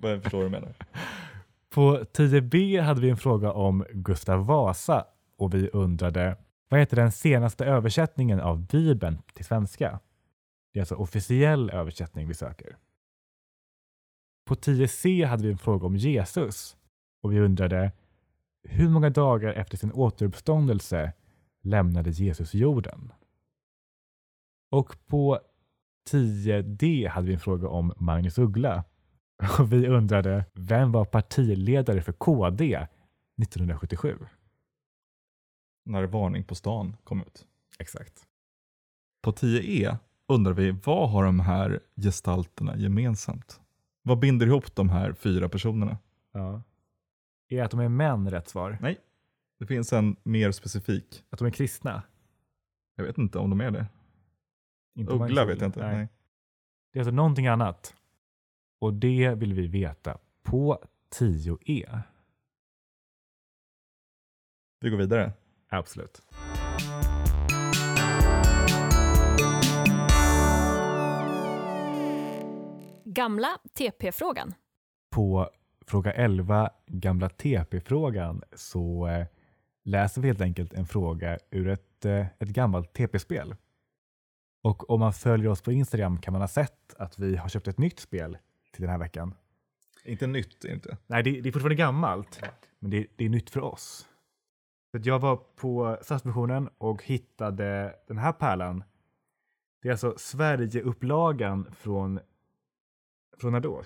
Vad 0.00 0.12
jag 0.12 0.22
förstår 0.22 0.38
vad 0.38 0.46
du 0.46 0.50
menar. 0.50 0.72
På 1.70 1.98
10B 1.98 2.80
hade 2.80 3.00
vi 3.00 3.10
en 3.10 3.16
fråga 3.16 3.52
om 3.52 3.84
Gustav 3.92 4.46
Vasa 4.46 5.04
och 5.36 5.54
vi 5.54 5.68
undrade 5.68 6.36
vad 6.68 6.80
heter 6.80 6.96
den 6.96 7.12
senaste 7.12 7.64
översättningen 7.64 8.40
av 8.40 8.66
Bibeln 8.66 9.22
till 9.34 9.44
svenska? 9.44 10.00
Det 10.72 10.78
är 10.78 10.82
alltså 10.82 10.94
officiell 10.94 11.70
översättning 11.70 12.28
vi 12.28 12.34
söker. 12.34 12.76
På 14.46 14.54
10C 14.54 15.26
hade 15.26 15.42
vi 15.42 15.52
en 15.52 15.58
fråga 15.58 15.86
om 15.86 15.96
Jesus 15.96 16.76
och 17.22 17.32
vi 17.32 17.40
undrade 17.40 17.92
hur 18.62 18.88
många 18.88 19.10
dagar 19.10 19.52
efter 19.52 19.76
sin 19.76 19.92
återuppståndelse 19.92 21.12
lämnade 21.62 22.10
Jesus 22.10 22.54
jorden? 22.54 23.12
Och 24.70 24.96
på 25.06 25.40
10D 26.10 27.08
hade 27.08 27.26
vi 27.26 27.32
en 27.32 27.40
fråga 27.40 27.68
om 27.68 27.92
Magnus 27.96 28.38
Uggla 28.38 28.84
och 29.58 29.72
vi 29.72 29.88
undrade 29.88 30.44
vem 30.54 30.92
var 30.92 31.04
partiledare 31.04 32.02
för 32.02 32.12
KD 32.12 32.86
1977? 33.42 34.18
När 35.84 36.04
Varning 36.04 36.44
på 36.44 36.54
stan 36.54 36.96
kom 37.04 37.20
ut. 37.20 37.46
Exakt. 37.78 38.26
På 39.22 39.32
10E 39.32 39.96
undrar 40.28 40.52
vi 40.52 40.70
vad 40.70 41.10
har 41.10 41.24
de 41.24 41.40
här 41.40 41.80
gestalterna 41.96 42.76
gemensamt? 42.76 43.60
Vad 44.02 44.18
binder 44.18 44.46
ihop 44.46 44.74
de 44.74 44.88
här 44.88 45.12
fyra 45.12 45.48
personerna? 45.48 45.98
Ja. 46.32 46.62
Är 47.48 47.62
att 47.62 47.70
de 47.70 47.80
är 47.80 47.88
män 47.88 48.30
rätt 48.30 48.48
svar? 48.48 48.78
Nej, 48.80 48.98
det 49.58 49.66
finns 49.66 49.92
en 49.92 50.16
mer 50.22 50.52
specifik. 50.52 51.24
Att 51.30 51.38
de 51.38 51.46
är 51.46 51.50
kristna? 51.50 52.02
Jag 52.96 53.04
vet 53.04 53.18
inte 53.18 53.38
om 53.38 53.50
de 53.50 53.60
är 53.60 53.70
det. 53.70 53.86
Inte 54.94 55.12
Uggla 55.12 55.44
vet 55.44 55.60
jag 55.60 55.68
inte. 55.68 55.86
Nej. 55.86 55.96
Nej. 55.96 56.08
Det 56.92 56.98
är 56.98 57.00
alltså 57.00 57.14
någonting 57.14 57.46
annat. 57.46 57.94
Och 58.80 58.94
det 58.94 59.34
vill 59.34 59.54
vi 59.54 59.66
veta 59.66 60.18
på 60.42 60.78
E. 60.82 60.86
10E. 61.14 62.00
Vi 64.80 64.90
går 64.90 64.96
vidare. 64.96 65.32
Absolut. 65.68 66.22
Gamla 73.04 73.58
TP-frågan. 73.74 74.54
På 75.10 75.50
fråga 75.86 76.12
11, 76.12 76.70
gamla 76.86 77.28
TP-frågan, 77.28 78.42
så 78.52 79.06
eh, 79.06 79.26
läser 79.84 80.20
vi 80.20 80.28
helt 80.28 80.40
enkelt 80.40 80.72
en 80.72 80.86
fråga 80.86 81.38
ur 81.50 81.68
ett, 81.68 82.04
eh, 82.04 82.26
ett 82.38 82.48
gammalt 82.48 82.92
TP-spel. 82.92 83.54
Och 84.62 84.90
om 84.90 85.00
man 85.00 85.12
följer 85.12 85.48
oss 85.48 85.62
på 85.62 85.72
Instagram 85.72 86.20
kan 86.20 86.32
man 86.32 86.40
ha 86.40 86.48
sett 86.48 86.94
att 86.98 87.18
vi 87.18 87.36
har 87.36 87.48
köpt 87.48 87.68
ett 87.68 87.78
nytt 87.78 88.00
spel 88.00 88.38
till 88.70 88.82
den 88.82 88.90
här 88.90 88.98
veckan. 88.98 89.34
Inte 90.04 90.26
nytt, 90.26 90.64
inte. 90.64 90.96
Nej, 91.06 91.22
det, 91.22 91.40
det 91.40 91.48
är 91.48 91.52
fortfarande 91.52 91.74
gammalt, 91.74 92.40
men 92.78 92.90
det, 92.90 93.06
det 93.16 93.24
är 93.24 93.28
nytt 93.28 93.50
för 93.50 93.60
oss. 93.60 94.08
Så 94.92 94.98
jag 95.02 95.18
var 95.18 95.36
på 95.36 95.98
Stadsmissionen 96.02 96.68
och 96.78 97.04
hittade 97.04 97.96
den 98.06 98.18
här 98.18 98.32
pärlan. 98.32 98.84
Det 99.82 99.88
är 99.88 99.92
alltså 99.92 100.14
Sverigeupplagan 100.16 101.72
från, 101.72 102.20
från 103.38 103.52
när 103.52 103.60
då? 103.60 103.82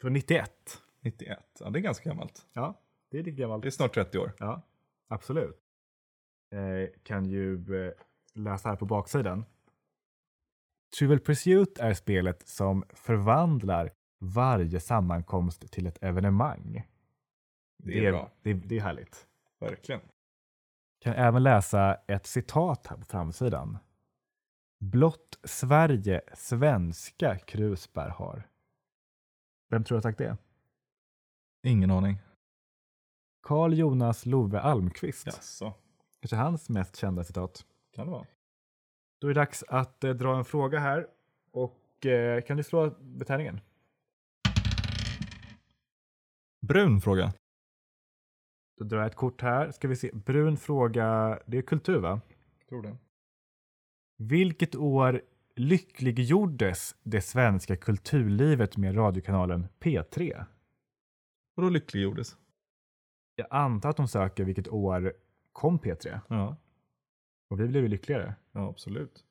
Från 0.00 0.12
91. 0.12 0.82
91. 1.00 1.38
Ja, 1.60 1.70
det 1.70 1.78
är 1.78 1.80
ganska 1.80 2.08
gammalt. 2.08 2.46
Ja, 2.52 2.80
det 3.10 3.18
är 3.18 3.22
lite 3.22 3.40
gammalt. 3.40 3.62
Det 3.62 3.68
är 3.68 3.70
snart 3.70 3.94
30 3.94 4.18
år. 4.18 4.32
Ja, 4.38 4.62
absolut. 5.08 5.56
Eh, 6.50 7.00
kan 7.02 7.24
ju 7.24 7.54
eh, 7.86 7.92
läsa 8.34 8.68
här 8.68 8.76
på 8.76 8.86
baksidan. 8.86 9.44
Trivial 10.98 11.20
Pursuit 11.20 11.78
är 11.78 11.94
spelet 11.94 12.48
som 12.48 12.84
förvandlar 12.94 13.92
varje 14.18 14.80
sammankomst 14.80 15.70
till 15.72 15.86
ett 15.86 16.02
evenemang. 16.02 16.86
Det 17.76 18.06
är 18.06 18.12
bra. 18.12 18.30
Det, 18.42 18.52
det 18.54 18.76
är 18.76 18.80
härligt. 18.80 19.26
Verkligen. 19.60 20.00
Kan 21.00 21.14
även 21.14 21.42
läsa 21.42 21.94
ett 21.94 22.26
citat 22.26 22.86
här 22.86 22.96
på 22.96 23.04
framsidan. 23.04 23.78
Blott 24.80 25.38
Sverige 25.44 26.20
svenska 26.34 27.38
krusbär 27.38 28.08
har. 28.08 28.48
Vem 29.70 29.84
tror 29.84 29.94
du 29.94 29.96
har 29.96 30.02
sagt 30.02 30.18
det? 30.18 30.36
Ingen 31.62 31.90
aning. 31.90 32.18
Carl 33.42 33.74
Jonas 33.74 34.26
Love 34.26 34.60
Almqvist. 34.60 35.26
Jaså, 35.26 35.74
Kanske 36.20 36.36
hans 36.36 36.68
mest 36.68 36.96
kända 36.96 37.24
citat. 37.24 37.66
kan 37.92 38.06
det 38.06 38.12
vara? 38.12 38.26
Då 39.20 39.26
är 39.28 39.34
det 39.34 39.40
dags 39.40 39.64
att 39.68 40.04
eh, 40.04 40.10
dra 40.10 40.36
en 40.38 40.44
fråga 40.44 40.78
här. 40.78 41.06
Och 41.50 42.06
eh, 42.06 42.42
kan 42.42 42.56
du 42.56 42.62
slå 42.62 42.90
betändningen? 43.00 43.60
Brun 46.68 47.00
fråga. 47.00 47.32
Då 48.78 48.84
drar 48.84 48.98
jag 48.98 49.06
ett 49.06 49.14
kort 49.16 49.40
här. 49.42 49.70
Ska 49.70 49.88
vi 49.88 49.96
se. 49.96 50.10
Brun 50.12 50.56
fråga. 50.56 51.38
Det 51.46 51.58
är 51.58 51.62
kultur 51.62 51.98
va? 51.98 52.20
Tror 52.68 52.82
det. 52.82 52.96
Vilket 54.16 54.74
år 54.76 55.22
lyckliggjordes 55.56 56.96
det 57.02 57.20
svenska 57.20 57.76
kulturlivet 57.76 58.76
med 58.76 58.96
radiokanalen 58.96 59.68
P3? 59.80 60.44
Vadå 61.54 61.68
lyckliggjordes? 61.68 62.36
Jag 63.34 63.46
antar 63.50 63.90
att 63.90 63.96
de 63.96 64.08
söker 64.08 64.44
vilket 64.44 64.68
år 64.68 65.12
kom 65.52 65.78
P3. 65.78 66.20
Ja, 66.28 66.56
Och 67.50 67.60
vi 67.60 67.68
blev 67.68 67.82
ju 67.82 67.88
lyckligare. 67.88 68.34
ja 68.52 68.68
absolut. 68.68 69.24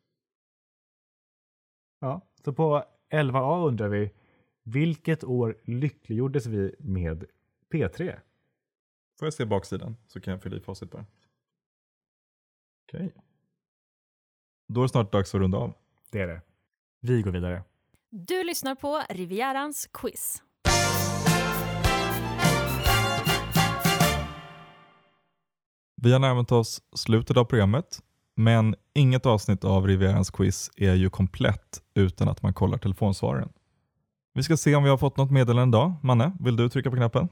Ja. 1.99 2.21
Så 2.43 2.53
på 2.53 2.83
11A 3.13 3.67
undrar 3.67 3.89
vi. 3.89 4.11
Vilket 4.69 5.23
år 5.23 5.57
lyckliggjordes 5.63 6.45
vi 6.45 6.75
med 6.79 7.25
P3? 7.73 8.19
Får 9.19 9.25
jag 9.25 9.33
se 9.33 9.45
baksidan 9.45 9.97
så 10.07 10.21
kan 10.21 10.31
jag 10.31 10.43
fylla 10.43 10.57
i 10.57 10.59
facit 10.59 10.91
bara. 10.91 11.05
Okej. 12.85 13.13
Då 14.67 14.79
är 14.79 14.83
det 14.83 14.89
snart 14.89 15.11
dags 15.11 15.35
att 15.35 15.41
runda 15.41 15.57
av. 15.57 15.73
Det 16.11 16.19
är 16.21 16.27
det. 16.27 16.41
Vi 16.99 17.21
går 17.21 17.31
vidare. 17.31 17.63
Du 18.09 18.43
lyssnar 18.43 18.75
på 18.75 19.03
Rivierans 19.09 19.89
quiz. 19.93 20.43
Vi 25.95 26.13
har 26.13 26.19
närmat 26.19 26.51
oss 26.51 26.81
slutet 26.95 27.37
av 27.37 27.45
programmet, 27.45 27.99
men 28.35 28.75
inget 28.93 29.25
avsnitt 29.25 29.63
av 29.63 29.87
Rivierans 29.87 30.29
quiz 30.29 30.71
är 30.75 30.93
ju 30.93 31.09
komplett 31.09 31.81
utan 31.93 32.29
att 32.29 32.41
man 32.41 32.53
kollar 32.53 32.77
telefonsvararen. 32.77 33.49
Vi 34.37 34.43
ska 34.43 34.57
se 34.57 34.75
om 34.75 34.83
vi 34.83 34.89
har 34.89 34.97
fått 34.97 35.17
något 35.17 35.31
meddelande 35.31 35.77
idag. 35.77 35.91
Manne, 36.03 36.31
vill 36.45 36.55
du 36.55 36.69
trycka 36.69 36.89
på 36.89 36.95
knappen? 36.95 37.29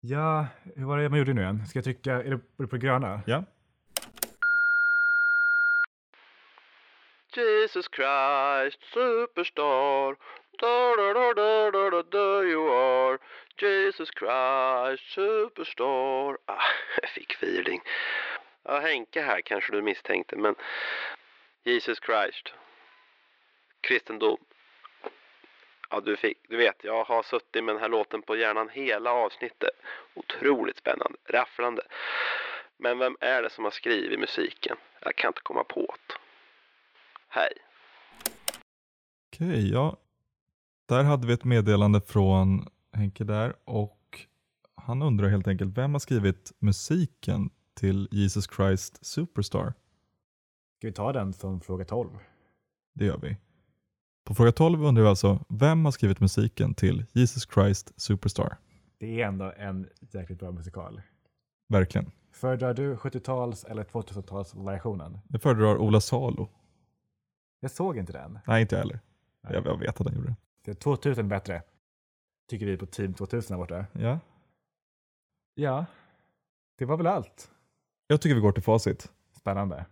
Ja, 0.00 0.46
hur 0.76 0.84
var 0.84 0.98
det 0.98 1.08
man 1.08 1.18
gjorde 1.18 1.34
nu 1.34 1.42
igen? 1.42 1.66
Ska 1.66 1.78
jag 1.78 1.84
trycka, 1.84 2.12
är 2.12 2.30
det 2.30 2.66
på 2.66 2.76
det 2.76 2.78
gröna? 2.78 3.20
Ja. 3.26 3.44
Jesus 7.36 7.86
Christ, 7.96 8.78
superstar. 8.94 10.16
Da, 10.60 10.96
da, 10.96 11.12
da, 11.14 11.34
da, 11.34 11.70
da, 11.70 11.90
da, 11.90 12.02
da 12.02 12.42
you 12.42 12.64
are. 12.74 13.18
Jesus 13.62 14.08
Christ, 14.18 15.04
superstar. 15.14 16.38
Ah, 16.46 16.68
jag 17.02 17.10
fick 17.10 17.32
feeling. 17.32 17.80
Ja, 18.64 18.80
Henke 18.80 19.22
här 19.22 19.40
kanske 19.40 19.72
du 19.72 19.82
misstänkte, 19.82 20.36
men 20.36 20.54
Jesus 21.64 21.98
Christ. 22.00 22.52
Kristendom. 23.80 24.38
Ja, 25.92 26.00
du, 26.00 26.16
fick, 26.16 26.38
du 26.48 26.56
vet, 26.56 26.84
jag 26.84 27.04
har 27.04 27.22
suttit 27.22 27.64
med 27.64 27.74
den 27.74 27.82
här 27.82 27.88
låten 27.88 28.22
på 28.22 28.36
hjärnan 28.36 28.68
hela 28.72 29.10
avsnittet. 29.10 29.70
Otroligt 30.14 30.78
spännande, 30.78 31.18
rafflande. 31.28 31.82
Men 32.78 32.98
vem 32.98 33.16
är 33.20 33.42
det 33.42 33.50
som 33.50 33.64
har 33.64 33.70
skrivit 33.70 34.20
musiken? 34.20 34.76
Jag 35.00 35.16
kan 35.16 35.28
inte 35.28 35.40
komma 35.42 35.64
på 35.64 35.80
det. 35.80 36.14
Hej. 37.28 37.52
Okej, 39.28 39.72
ja. 39.72 39.96
Där 40.88 41.04
hade 41.04 41.26
vi 41.26 41.32
ett 41.32 41.44
meddelande 41.44 42.00
från 42.00 42.68
Henke 42.92 43.24
där 43.24 43.56
och 43.64 44.26
han 44.74 45.02
undrar 45.02 45.28
helt 45.28 45.48
enkelt 45.48 45.78
vem 45.78 45.92
har 45.92 46.00
skrivit 46.00 46.52
musiken 46.58 47.50
till 47.74 48.08
Jesus 48.10 48.46
Christ 48.56 49.06
Superstar? 49.06 49.74
Ska 50.78 50.86
vi 50.86 50.92
ta 50.92 51.12
den 51.12 51.32
som 51.32 51.60
fråga 51.60 51.84
12? 51.84 52.08
Det 52.94 53.04
gör 53.04 53.18
vi. 53.18 53.36
På 54.24 54.34
fråga 54.34 54.52
12 54.52 54.84
undrar 54.84 55.02
vi 55.02 55.08
alltså 55.08 55.44
vem 55.48 55.84
har 55.84 55.92
skrivit 55.92 56.20
musiken 56.20 56.74
till 56.74 57.06
Jesus 57.12 57.48
Christ 57.54 57.92
Superstar? 58.00 58.56
Det 58.98 59.22
är 59.22 59.26
ändå 59.26 59.52
en 59.56 59.88
jäkligt 60.00 60.38
bra 60.38 60.50
musikal. 60.50 61.02
Verkligen. 61.68 62.10
Föredrar 62.32 62.74
du 62.74 62.94
70-tals 62.94 63.64
eller 63.64 63.84
2000-talsvariationen? 63.84 65.18
Jag 65.28 65.42
föredrar 65.42 65.76
Ola 65.78 66.00
Salo. 66.00 66.48
Jag 67.60 67.70
såg 67.70 67.98
inte 67.98 68.12
den. 68.12 68.38
Nej, 68.46 68.62
inte 68.62 68.74
jag 68.74 68.80
heller. 68.80 69.00
Nej. 69.42 69.52
Jag, 69.54 69.66
jag 69.66 69.78
vet 69.78 70.00
att 70.00 70.06
han 70.06 70.16
gjorde 70.16 70.28
det. 70.28 70.36
Det 70.64 70.70
är 70.70 70.74
2000 70.74 71.28
bättre. 71.28 71.62
Tycker 72.50 72.66
vi 72.66 72.76
på 72.76 72.86
Team 72.86 73.14
2000 73.14 73.54
här 73.54 73.58
borta. 73.58 73.86
Ja. 73.92 74.18
Ja, 75.54 75.86
det 76.78 76.84
var 76.84 76.96
väl 76.96 77.06
allt. 77.06 77.50
Jag 78.06 78.20
tycker 78.20 78.34
vi 78.34 78.40
går 78.40 78.52
till 78.52 78.62
facit. 78.62 79.12
Spännande. 79.38 79.86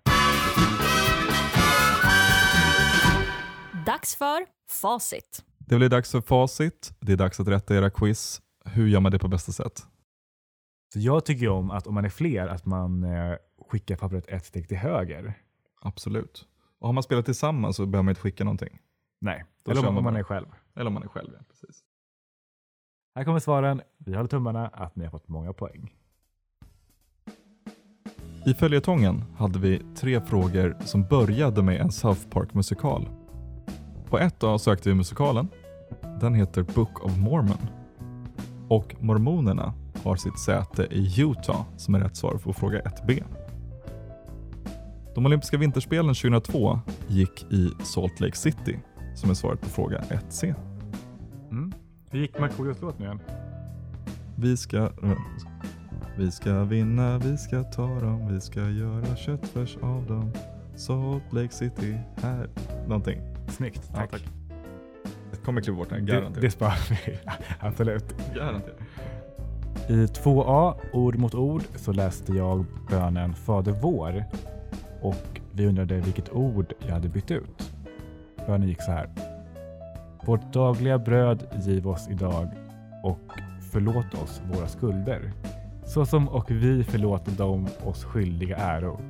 Dags 3.86 4.16
för 4.16 4.46
facit. 4.70 5.44
Det 5.58 5.76
blir 5.76 5.88
dags 5.88 6.10
för 6.10 6.20
facit. 6.20 6.92
Det 7.00 7.12
är 7.12 7.16
dags 7.16 7.40
att 7.40 7.48
rätta 7.48 7.76
era 7.76 7.90
quiz. 7.90 8.42
Hur 8.64 8.88
gör 8.88 9.00
man 9.00 9.12
det 9.12 9.18
på 9.18 9.28
bästa 9.28 9.52
sätt? 9.52 9.86
Så 10.92 10.98
jag 10.98 11.24
tycker 11.24 11.48
om 11.48 11.70
att 11.70 11.86
om 11.86 11.94
man 11.94 12.04
är 12.04 12.08
fler 12.08 12.48
att 12.48 12.66
man 12.66 13.04
eh, 13.04 13.36
skickar 13.68 13.96
pappret 13.96 14.26
ett 14.28 14.44
steg 14.44 14.68
till 14.68 14.76
höger. 14.76 15.34
Absolut. 15.80 16.48
Och 16.78 16.88
har 16.88 16.92
man 16.92 17.02
spelat 17.02 17.24
tillsammans 17.24 17.76
så 17.76 17.86
behöver 17.86 18.02
man 18.02 18.10
inte 18.12 18.20
skicka 18.20 18.44
någonting. 18.44 18.78
Nej, 19.20 19.44
Då 19.64 19.70
eller 19.70 19.88
om, 19.88 19.94
man 19.94 20.04
man 20.04 20.16
är 20.16 20.22
själv. 20.22 20.46
Eller 20.76 20.86
om 20.86 20.94
man 20.94 21.02
är 21.02 21.08
själv. 21.08 21.30
Ja, 21.38 21.44
precis. 21.48 21.84
Här 23.14 23.24
kommer 23.24 23.38
svaren. 23.38 23.80
Vi 23.98 24.14
håller 24.14 24.28
tummarna 24.28 24.68
att 24.68 24.96
ni 24.96 25.04
har 25.04 25.10
fått 25.10 25.28
många 25.28 25.52
poäng. 25.52 25.94
I 28.46 28.54
följetongen 28.54 29.24
hade 29.36 29.58
vi 29.58 29.82
tre 29.96 30.20
frågor 30.20 30.76
som 30.84 31.02
började 31.08 31.62
med 31.62 31.80
en 31.80 31.92
South 31.92 32.28
Park-musikal. 32.28 33.19
På 34.10 34.18
ett 34.18 34.44
A 34.44 34.58
sökte 34.58 34.88
vi 34.88 34.94
musikalen. 34.94 35.48
Den 36.20 36.34
heter 36.34 36.62
Book 36.62 37.04
of 37.04 37.18
Mormon. 37.18 37.58
Och 38.68 38.94
mormonerna 39.00 39.74
har 40.04 40.16
sitt 40.16 40.38
säte 40.38 40.82
i 40.90 41.20
Utah 41.20 41.62
som 41.76 41.94
är 41.94 42.00
rätt 42.00 42.16
svar 42.16 42.34
på 42.34 42.52
fråga 42.52 42.80
1B. 42.80 43.24
De 45.14 45.26
olympiska 45.26 45.58
vinterspelen 45.58 46.14
2002 46.14 46.80
gick 47.08 47.52
i 47.52 47.70
Salt 47.82 48.20
Lake 48.20 48.36
City 48.36 48.78
som 49.14 49.30
är 49.30 49.34
svaret 49.34 49.60
på 49.60 49.68
fråga 49.68 50.00
1C. 50.00 50.54
Mm. 51.50 51.72
Hur 52.10 52.20
gick 52.20 52.38
Markoolios 52.38 52.80
låt 52.80 52.98
nu 52.98 53.04
igen? 53.04 53.20
Vi 54.36 54.56
ska, 54.56 54.90
vi 56.16 56.30
ska 56.30 56.64
vinna, 56.64 57.18
vi 57.18 57.36
ska 57.36 57.62
ta 57.62 58.00
dem, 58.00 58.34
vi 58.34 58.40
ska 58.40 58.60
göra 58.60 59.16
köttfärs 59.16 59.76
av 59.82 60.06
dem. 60.06 60.32
Salt 60.76 61.32
Lake 61.32 61.54
City, 61.54 61.98
här. 62.22 62.48
Någonting. 62.86 63.20
Snyggt, 63.50 63.90
Ja, 63.92 63.98
tack. 63.98 64.10
tack. 64.10 64.22
Jag 65.30 65.42
kommer 65.44 65.60
klippa 65.60 65.76
bort 65.78 65.88
den, 65.90 66.06
det, 66.06 66.12
garanterat. 66.12 66.40
det 66.42 66.50
sparar 66.50 67.06
vi. 67.06 67.18
Absolut. 67.60 68.34
garanterat. 68.34 68.76
I 69.88 69.92
2A, 70.06 70.74
ord 70.92 71.16
mot 71.18 71.34
ord, 71.34 71.62
så 71.76 71.92
läste 71.92 72.32
jag 72.32 72.64
bönen 72.90 73.34
Fader 73.34 73.72
vår 73.72 74.24
och 75.02 75.40
vi 75.52 75.66
undrade 75.66 76.00
vilket 76.00 76.32
ord 76.32 76.72
jag 76.86 76.92
hade 76.92 77.08
bytt 77.08 77.30
ut. 77.30 77.72
Bönen 78.46 78.68
gick 78.68 78.82
så 78.82 78.90
här. 78.92 79.08
Vårt 80.26 80.52
dagliga 80.52 80.98
bröd 80.98 81.46
giv 81.60 81.88
oss 81.88 82.08
idag 82.10 82.48
och 83.02 83.32
förlåt 83.72 84.14
oss 84.22 84.42
våra 84.52 84.68
skulder, 84.68 85.32
så 85.84 86.06
som 86.06 86.28
och 86.28 86.50
vi 86.50 86.84
förlåter 86.84 87.32
dem 87.32 87.68
oss 87.84 88.04
skyldiga 88.04 88.56
äro. 88.56 89.00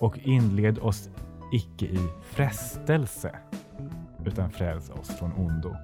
Och 0.00 0.18
inled 0.18 0.78
oss 0.78 1.10
icke 1.52 1.86
i 1.86 1.98
frestelse, 2.22 3.30
utan 4.26 4.50
fräls 4.50 4.90
oss 4.90 5.08
från 5.08 5.32
ondo. 5.32 5.76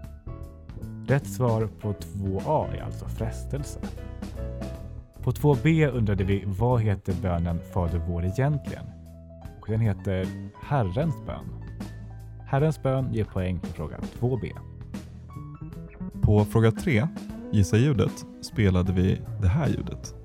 Rätt 1.06 1.26
svar 1.26 1.68
på 1.80 1.92
2A 1.92 2.76
är 2.76 2.82
alltså 2.82 3.08
frestelse. 3.08 3.80
På 5.22 5.30
2B 5.30 5.90
undrade 5.90 6.24
vi 6.24 6.44
vad 6.46 6.80
heter 6.80 7.14
bönen 7.22 7.60
Fader 7.72 8.02
vår 8.08 8.24
egentligen? 8.24 8.84
Och 9.60 9.66
den 9.68 9.80
heter 9.80 10.26
Herrens 10.62 11.14
bön. 11.26 11.44
Herrens 12.46 12.82
bön 12.82 13.14
ger 13.14 13.24
poäng 13.24 13.60
på 13.60 13.66
fråga 13.66 13.96
2B. 14.20 14.50
På 16.22 16.44
fråga 16.44 16.72
3, 16.72 17.08
gissa 17.52 17.76
ljudet, 17.76 18.26
spelade 18.42 18.92
vi 18.92 19.20
det 19.40 19.48
här 19.48 19.68
ljudet. 19.68 20.19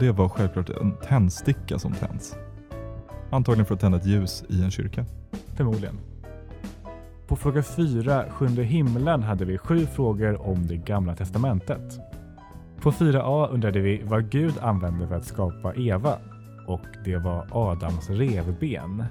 Det 0.00 0.12
var 0.12 0.28
självklart 0.28 0.70
en 0.70 0.96
tändsticka 0.96 1.78
som 1.78 1.92
tänds. 1.92 2.36
Antagligen 3.30 3.66
för 3.66 3.74
att 3.74 3.80
tända 3.80 3.98
ett 3.98 4.06
ljus 4.06 4.44
i 4.48 4.62
en 4.62 4.70
kyrka. 4.70 5.04
Förmodligen. 5.56 5.98
På 7.26 7.36
fråga 7.36 7.62
4, 7.62 8.24
Sjunde 8.30 8.62
himlen, 8.62 9.22
hade 9.22 9.44
vi 9.44 9.58
sju 9.58 9.86
frågor 9.86 10.46
om 10.46 10.66
det 10.66 10.76
gamla 10.76 11.14
testamentet. 11.14 12.00
På 12.80 12.90
4A 12.90 13.48
undrade 13.50 13.80
vi 13.80 14.02
vad 14.04 14.30
Gud 14.30 14.58
använde 14.60 15.08
för 15.08 15.14
att 15.14 15.24
skapa 15.24 15.74
Eva 15.74 16.18
och 16.66 16.86
det 17.04 17.16
var 17.16 17.46
Adams 17.50 18.10
revben. 18.10 19.04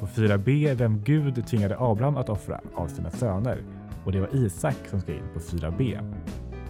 På 0.00 0.06
4B 0.06 0.74
vem 0.74 1.02
Gud 1.02 1.46
tvingade 1.46 1.76
Abraham 1.78 2.16
att 2.16 2.28
offra 2.28 2.60
av 2.74 2.88
sina 2.88 3.10
söner 3.10 3.62
och 4.04 4.12
det 4.12 4.20
var 4.20 4.34
Isak 4.34 4.76
som 4.90 5.00
ska 5.00 5.12
in 5.12 5.28
på 5.34 5.40
4B. 5.40 6.14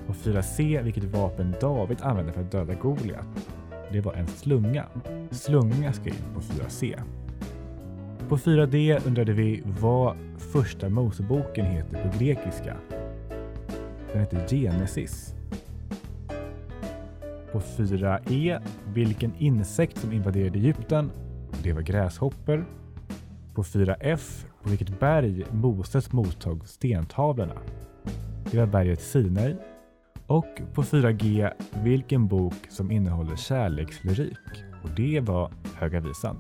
På 0.06 0.12
4C 0.12 0.82
vilket 0.82 1.04
vapen 1.04 1.54
David 1.60 1.98
använde 2.02 2.32
för 2.32 2.40
att 2.40 2.52
döda 2.52 2.74
Goliat. 2.74 3.26
Det 3.92 4.00
var 4.00 4.12
en 4.12 4.26
slunga. 4.26 4.84
Slunga 5.30 5.92
ska 5.92 6.08
in 6.08 6.34
på 6.34 6.40
4C. 6.40 7.00
På 8.28 8.36
4D 8.36 9.06
undrade 9.06 9.32
vi 9.32 9.62
vad 9.80 10.16
första 10.38 10.88
Moseboken 10.88 11.66
heter 11.66 12.02
på 12.02 12.18
grekiska. 12.18 12.76
Den 14.12 14.20
heter 14.20 14.48
Genesis. 14.48 15.34
På 17.52 17.60
4E 17.60 18.62
vilken 18.94 19.32
insekt 19.38 19.98
som 19.98 20.12
invaderade 20.12 20.58
Egypten. 20.58 21.10
Det 21.62 21.72
var 21.72 21.82
gräshoppor. 21.82 22.66
På 23.54 23.62
4F 23.62 24.44
på 24.62 24.68
vilket 24.70 25.00
berg 25.00 25.44
Moses 25.50 26.12
mottog 26.12 26.68
stentavlorna. 26.68 27.56
Det 28.50 28.58
var 28.58 28.66
berget 28.66 29.00
Sinai. 29.00 29.56
Och 30.26 30.60
på 30.74 30.82
4G 30.82 31.52
vilken 31.82 32.26
bok 32.26 32.54
som 32.68 32.90
innehåller 32.90 33.36
kärlekslyrik. 33.36 34.38
Och 34.82 34.90
det 34.96 35.20
var 35.20 35.50
Höga 35.74 36.00
Visan. 36.00 36.36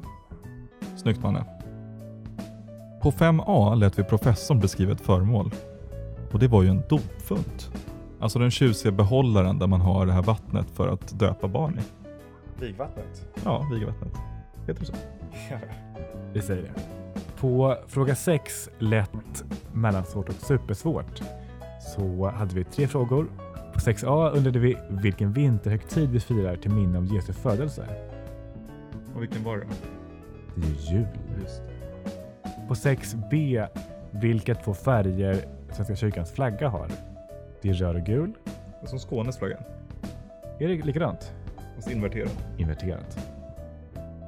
Snyggt 0.96 1.22
Manne. 1.22 1.44
På 3.02 3.10
5A 3.10 3.76
lät 3.76 3.98
vi 3.98 4.04
professorn 4.04 4.60
beskriva 4.60 4.92
ett 4.92 5.00
föremål. 5.00 5.50
Och 6.32 6.38
det 6.38 6.48
var 6.48 6.62
ju 6.62 6.68
en 6.68 6.82
dopfunt. 6.88 7.70
Alltså 8.20 8.38
den 8.38 8.50
tjusiga 8.50 8.92
behållaren 8.92 9.58
där 9.58 9.66
man 9.66 9.80
har 9.80 10.06
det 10.06 10.12
här 10.12 10.22
vattnet 10.22 10.70
för 10.70 10.88
att 10.88 11.18
döpa 11.18 11.48
barn 11.48 11.78
i. 11.78 11.82
Vigvattnet. 12.60 13.26
Ja, 13.44 13.68
vigvattnet. 13.72 14.12
Heter 14.66 14.80
det 14.80 14.86
så? 14.86 14.94
Vi 16.32 16.42
säger 16.42 16.62
det. 16.62 16.72
På 17.40 17.76
fråga 17.86 18.14
6, 18.14 18.68
lätt, 18.78 19.44
mellansvårt 19.72 20.28
och 20.28 20.34
supersvårt, 20.34 21.22
så 21.96 22.30
hade 22.30 22.54
vi 22.54 22.64
tre 22.64 22.88
frågor. 22.88 23.26
På 23.74 23.80
6A 23.80 24.36
undrade 24.36 24.58
vi 24.58 24.76
vilken 24.88 25.32
vinterhögtid 25.32 26.10
vi 26.10 26.20
firar 26.20 26.56
till 26.56 26.70
minne 26.70 26.98
av 26.98 27.14
Jesu 27.14 27.32
födelse. 27.32 27.86
Och 29.14 29.22
vilken 29.22 29.44
var 29.44 29.56
det? 29.56 29.66
Det 30.56 30.66
är 30.66 30.94
jul. 30.94 31.06
Just 31.42 31.62
På 32.68 32.74
6B 32.74 33.68
vilka 34.10 34.54
två 34.54 34.74
färger 34.74 35.44
Svenska 35.72 35.96
kyrkans 35.96 36.32
flagga 36.32 36.68
har. 36.68 36.88
Det 37.62 37.68
är 37.68 37.74
röd 37.74 37.96
och 37.96 38.02
gul. 38.02 38.32
Som 38.84 38.98
Skånes 38.98 39.38
flagga. 39.38 39.58
Är 40.58 40.68
det 40.68 40.84
likadant? 40.86 41.32
Fast 41.74 41.90
inverterad. 41.90 42.30
Inverterat. 42.58 43.18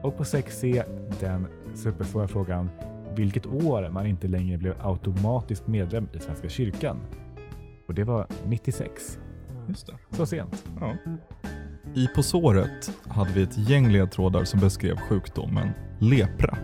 Och 0.03 0.17
på 0.17 0.25
6C 0.25 0.85
den 1.21 1.47
supersvåra 1.75 2.29
frågan 2.29 2.71
vilket 3.17 3.47
år 3.47 3.89
man 3.91 4.07
inte 4.07 4.29
längre 4.29 4.59
blev 4.59 4.75
automatiskt 4.83 5.67
medlem 5.67 6.09
i 6.13 6.19
Svenska 6.19 6.49
kyrkan. 6.49 7.01
Och 7.87 7.95
det 7.95 8.05
var 8.05 8.27
96. 8.47 9.19
Just 9.69 9.87
det. 9.87 9.93
Så 10.17 10.27
sent. 10.27 10.65
Ja. 10.81 10.95
I 11.95 12.09
På 12.15 12.23
såret 12.23 12.91
hade 13.09 13.31
vi 13.33 13.43
ett 13.43 13.59
gäng 13.59 13.89
ledtrådar 13.93 14.45
som 14.45 14.61
beskrev 14.61 14.97
sjukdomen 14.97 15.69
lepra. 15.99 16.59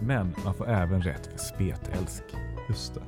Men 0.00 0.34
man 0.44 0.54
får 0.54 0.68
även 0.68 1.02
rätt 1.02 1.26
för 1.26 1.38
spetälsk. 1.38 2.22
Just 2.68 2.94
det. 2.94 3.00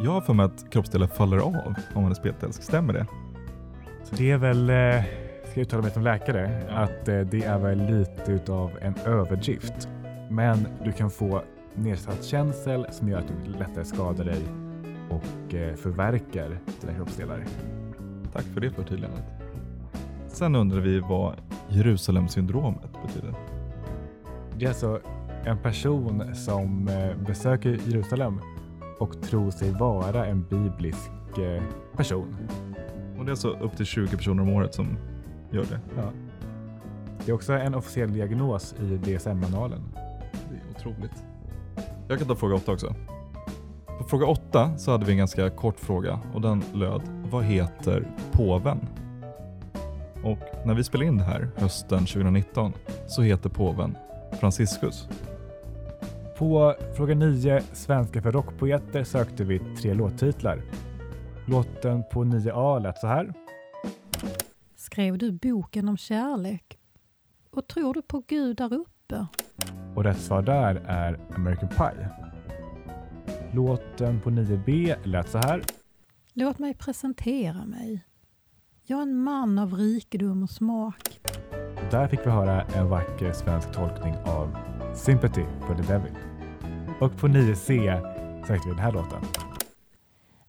Jag 0.00 0.10
har 0.10 0.20
för 0.20 0.34
mig 0.34 0.46
att 0.46 0.70
kroppsdelar 0.70 1.06
faller 1.06 1.38
av 1.38 1.74
om 1.94 2.02
man 2.02 2.10
är 2.10 2.14
spetälsk. 2.14 2.62
Stämmer 2.62 2.92
det? 2.92 3.06
Så 4.04 4.14
det 4.16 4.30
är 4.30 4.38
väl, 4.38 4.70
eh, 4.70 5.04
ska 5.44 5.60
jag 5.60 5.62
uttala 5.62 5.82
mig 5.82 5.90
som 5.90 6.02
läkare, 6.02 6.64
Ja. 6.68 6.74
att 6.74 7.08
eh, 7.08 7.20
det 7.20 7.44
är 7.44 7.58
väl 7.58 7.78
lite 7.98 8.32
utav 8.32 8.70
en 8.80 8.94
överdrift. 9.04 9.88
Men 10.30 10.66
du 10.84 10.92
kan 10.92 11.10
få 11.10 11.42
nedsatt 11.74 12.24
känsel 12.24 12.86
som 12.90 13.08
gör 13.08 13.18
att 13.18 13.28
du 13.44 13.52
lättare 13.52 13.84
skadar 13.84 14.24
dig 14.24 14.42
och 15.10 15.54
eh, 15.54 15.74
förverkar 15.74 16.58
dina 16.80 16.94
kroppsdelar. 16.94 17.44
Tack 18.36 18.44
för 18.44 18.60
det 18.60 18.70
förtydligandet. 18.70 19.24
Sen 20.28 20.54
undrar 20.54 20.80
vi 20.80 21.00
vad 21.00 21.34
Jerusalemsyndromet 21.68 22.90
betyder. 23.06 23.34
Det 24.58 24.64
är 24.64 24.68
alltså 24.68 25.00
en 25.44 25.58
person 25.58 26.34
som 26.34 26.88
eh, 26.88 27.26
besöker 27.26 27.78
Jerusalem 27.86 28.40
och 28.98 29.22
tror 29.22 29.50
sig 29.50 29.70
vara 29.70 30.26
en 30.26 30.42
biblisk 30.42 31.10
eh, 31.38 31.62
person. 31.96 32.36
Och 33.18 33.24
det 33.24 33.28
är 33.28 33.30
alltså 33.30 33.48
upp 33.48 33.76
till 33.76 33.86
20 33.86 34.16
personer 34.16 34.42
om 34.42 34.48
året 34.48 34.74
som 34.74 34.98
gör 35.50 35.64
det. 35.64 35.80
Ja. 35.96 36.10
Det 37.24 37.30
är 37.30 37.34
också 37.34 37.52
en 37.52 37.74
officiell 37.74 38.12
diagnos 38.12 38.74
i 38.80 38.96
DSM-manualen. 38.96 39.82
Det 40.50 40.56
är 40.56 40.70
otroligt. 40.76 41.24
Jag 42.08 42.18
kan 42.18 42.28
ta 42.28 42.36
fråga 42.36 42.54
åtta 42.54 42.72
också. 42.72 42.94
På 43.98 44.04
fråga 44.04 44.26
åtta 44.26 44.78
så 44.78 44.90
hade 44.90 45.04
vi 45.04 45.12
en 45.12 45.18
ganska 45.18 45.50
kort 45.50 45.80
fråga 45.80 46.20
och 46.34 46.40
den 46.40 46.62
löd 46.74 47.02
Vad 47.30 47.44
heter 47.44 48.08
påven? 48.32 48.78
Och 50.24 50.38
när 50.66 50.74
vi 50.74 50.84
spelade 50.84 51.08
in 51.08 51.16
det 51.16 51.24
här 51.24 51.48
hösten 51.56 51.98
2019 51.98 52.72
så 53.06 53.22
heter 53.22 53.50
påven 53.50 53.96
Franciscus. 54.40 55.08
På 56.38 56.74
fråga 56.96 57.14
9, 57.14 57.62
Svenska 57.72 58.22
för 58.22 58.32
rockpoeter, 58.32 59.04
sökte 59.04 59.44
vi 59.44 59.58
tre 59.58 59.94
låttitlar. 59.94 60.62
Låten 61.48 62.04
på 62.12 62.24
9A 62.24 62.80
lät 62.80 62.98
så 62.98 63.06
här. 63.06 63.32
Skrev 64.76 65.18
du 65.18 65.32
boken 65.32 65.88
om 65.88 65.96
kärlek? 65.96 66.78
Och 67.50 67.66
tror 67.68 67.94
du 67.94 68.02
på 68.02 68.22
Gud 68.26 68.56
där 68.56 68.74
uppe? 68.74 69.26
Och 69.94 70.04
rätt 70.04 70.20
svar 70.20 70.42
där 70.42 70.82
är 70.86 71.18
American 71.34 71.68
Pie. 71.68 72.25
Låten 73.52 74.20
på 74.20 74.30
9B 74.30 74.96
lät 75.04 75.28
så 75.30 75.38
här. 75.38 75.62
Låt 76.32 76.58
mig 76.58 76.74
presentera 76.74 77.64
mig. 77.64 78.04
Jag 78.86 78.98
är 78.98 79.02
en 79.02 79.16
man 79.16 79.58
av 79.58 79.74
rikedom 79.74 80.42
och 80.42 80.50
smak. 80.50 81.20
Där 81.90 82.08
fick 82.08 82.20
vi 82.26 82.30
höra 82.30 82.62
en 82.62 82.88
vacker 82.88 83.32
svensk 83.32 83.72
tolkning 83.72 84.14
av 84.14 84.56
Sympathy 84.94 85.44
for 85.66 85.74
the 85.74 85.92
Devil. 85.92 86.12
Och 87.00 87.16
på 87.16 87.28
9C 87.28 88.00
sökte 88.46 88.68
vi 88.68 88.74
den 88.74 88.84
här 88.84 88.92
låten. 88.92 89.20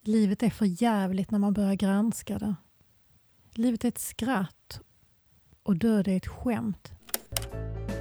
Livet 0.01 0.43
är 0.43 0.49
för 0.49 0.83
jävligt 0.83 1.31
när 1.31 1.39
man 1.39 1.53
börjar 1.53 1.75
granska 1.75 2.37
det. 2.37 2.55
Livet 3.53 3.83
är 3.83 3.87
ett 3.87 3.97
skratt 3.97 4.81
och 5.63 5.77
död 5.77 6.07
är 6.07 6.17
ett 6.17 6.27
skämt. 6.27 6.91